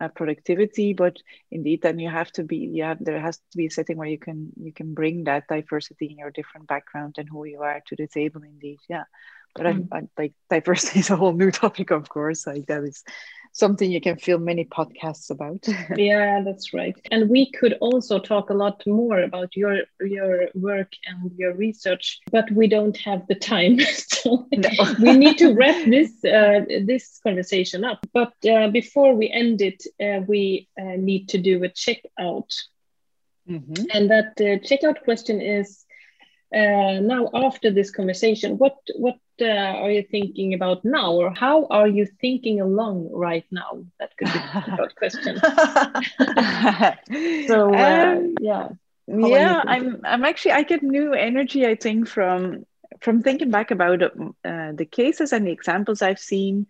[0.00, 0.92] uh, productivity.
[0.92, 1.16] But
[1.50, 4.08] indeed then you have to be you have there has to be a setting where
[4.08, 7.80] you can you can bring that diversity in your different background and who you are
[7.86, 8.78] to the table indeed.
[8.88, 9.04] Yeah
[9.54, 9.88] but mm.
[9.92, 13.02] I, I, like diversity is a whole new topic of course like that is
[13.54, 18.48] something you can film many podcasts about yeah that's right and we could also talk
[18.48, 23.34] a lot more about your your work and your research but we don't have the
[23.34, 24.70] time so no.
[25.00, 29.84] we need to wrap this uh, this conversation up but uh, before we end it
[30.02, 32.50] uh, we uh, need to do a checkout
[33.46, 33.84] mm-hmm.
[33.92, 35.84] and that uh, checkout question is
[36.52, 41.12] now after this conversation what what uh, are you thinking about now?
[41.12, 43.84] Or how are you thinking along right now?
[43.98, 45.40] That could be a good question.
[47.46, 48.68] So uh, um, yeah.
[49.20, 52.64] How yeah i'm i'm actually i get new energy i think from
[53.00, 56.66] from thinking back about uh, the cases and the examples i've seen.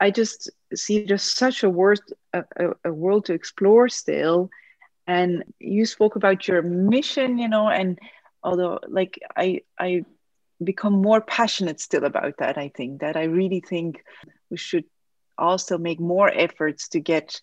[0.00, 2.00] I just see there's such a world
[2.32, 2.42] a,
[2.84, 4.50] a world to explore still.
[5.06, 7.98] And you spoke about your mission you know and
[8.46, 10.02] although like i i
[10.62, 14.02] become more passionate still about that i think that i really think
[14.50, 14.84] we should
[15.36, 17.40] also make more efforts to get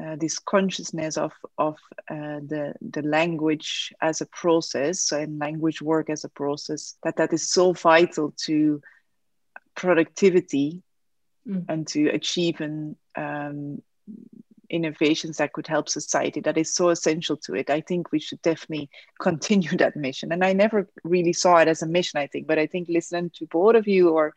[0.00, 1.76] uh, this consciousness of of
[2.10, 7.32] uh, the the language as a process and language work as a process that that
[7.32, 8.80] is so vital to
[9.74, 10.82] productivity
[11.46, 11.64] mm.
[11.68, 13.82] and to achieving um,
[14.70, 18.40] innovations that could help society that is so essential to it i think we should
[18.42, 18.88] definitely
[19.20, 20.32] continue that mission.
[20.32, 23.30] And i never really saw it as a mission i think but i think listening
[23.36, 24.34] to both of you or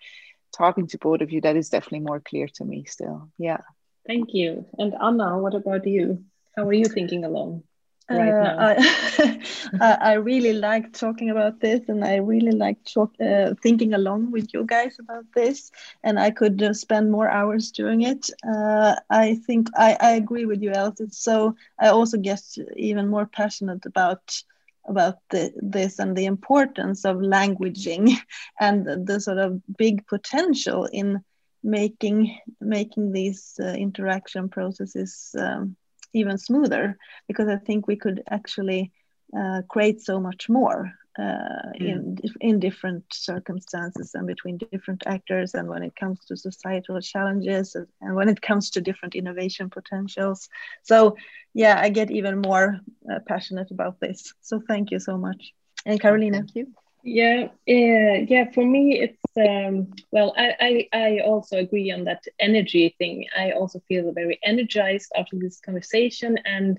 [0.55, 3.29] talking to both of you that is definitely more clear to me still.
[3.38, 3.61] Yeah.
[4.05, 4.65] Thank you.
[4.77, 6.25] And anna what about you?
[6.55, 7.63] How are you thinking along
[8.12, 8.76] right uh,
[9.80, 14.32] I, I really like talking about this and I really like talk, uh, thinking along
[14.32, 15.72] with you guys about this
[16.03, 18.30] and I could uh, spend more hours doing it.
[18.47, 21.01] Uh, I think I, I agree with you, Els.
[21.12, 22.41] So I also get
[22.76, 24.41] even more passionate about
[24.88, 28.09] about the, this and the importance of languaging
[28.59, 31.20] and the, the sort of big potential in
[31.64, 35.76] making making these uh, interaction processes um,
[36.14, 36.97] even smoother
[37.28, 38.91] because I think we could actually
[39.38, 41.80] uh, create so much more uh, mm.
[41.80, 47.76] in in different circumstances and between different actors and when it comes to societal challenges
[48.01, 50.49] and when it comes to different innovation potentials.
[50.84, 51.16] So
[51.53, 52.80] yeah i get even more
[53.12, 54.34] uh, passionate about this.
[54.41, 55.53] So thank you so much.
[55.86, 56.38] And carolina.
[56.38, 56.68] Thank you
[57.03, 58.51] yeah, yeah, yeah.
[58.51, 60.33] For me, it's um, well.
[60.37, 63.25] I, I I also agree on that energy thing.
[63.37, 66.77] I also feel very energized after this conversation, and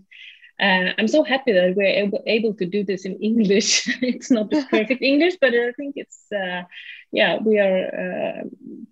[0.61, 3.87] uh, I'm so happy that we're able, able to do this in English.
[4.03, 6.63] it's not the perfect English, but I think it's uh,
[7.13, 8.43] yeah, we are uh,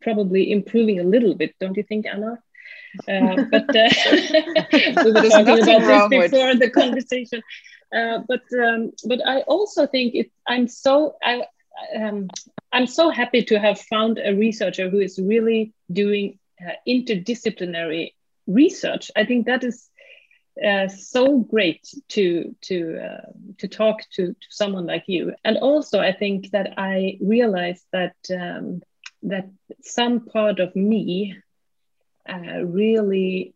[0.01, 2.39] probably improving a little bit, don't you think, Anna?
[3.09, 3.89] Uh, but uh,
[5.05, 7.43] we were talking about this before the conversation.
[7.95, 10.31] Uh, but um, but I also think it.
[10.47, 11.43] I'm so I
[11.97, 12.29] um,
[12.73, 18.13] I'm so happy to have found a researcher who is really doing uh, interdisciplinary
[18.47, 19.11] research.
[19.17, 19.89] I think that is
[20.65, 25.35] uh, so great to to uh, to talk to, to someone like you.
[25.45, 28.83] And also, I think that I realized that um,
[29.23, 29.49] that
[29.83, 31.37] some part of me
[32.29, 33.55] uh, really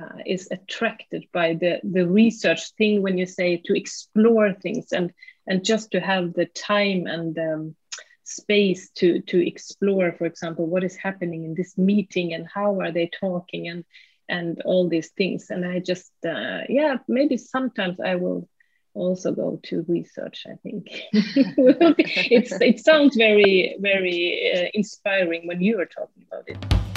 [0.00, 5.12] uh, is attracted by the the research thing when you say to explore things and
[5.46, 7.76] and just to have the time and um,
[8.24, 12.90] space to to explore for example what is happening in this meeting and how are
[12.90, 13.84] they talking and
[14.28, 15.50] and all these things.
[15.50, 18.48] And I just, uh, yeah, maybe sometimes I will
[18.94, 20.46] also go to research.
[20.50, 26.95] I think it's it sounds very very uh, inspiring when you are talking about it.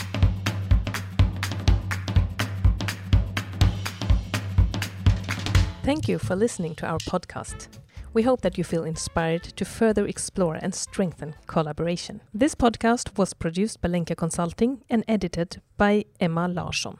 [5.84, 7.68] Thank you for listening to our podcast.
[8.14, 12.22] We hope that you feel inspired to further explore and strengthen collaboration.
[12.34, 17.00] This podcast was produced by Lenka Consulting and edited by Emma Larsson.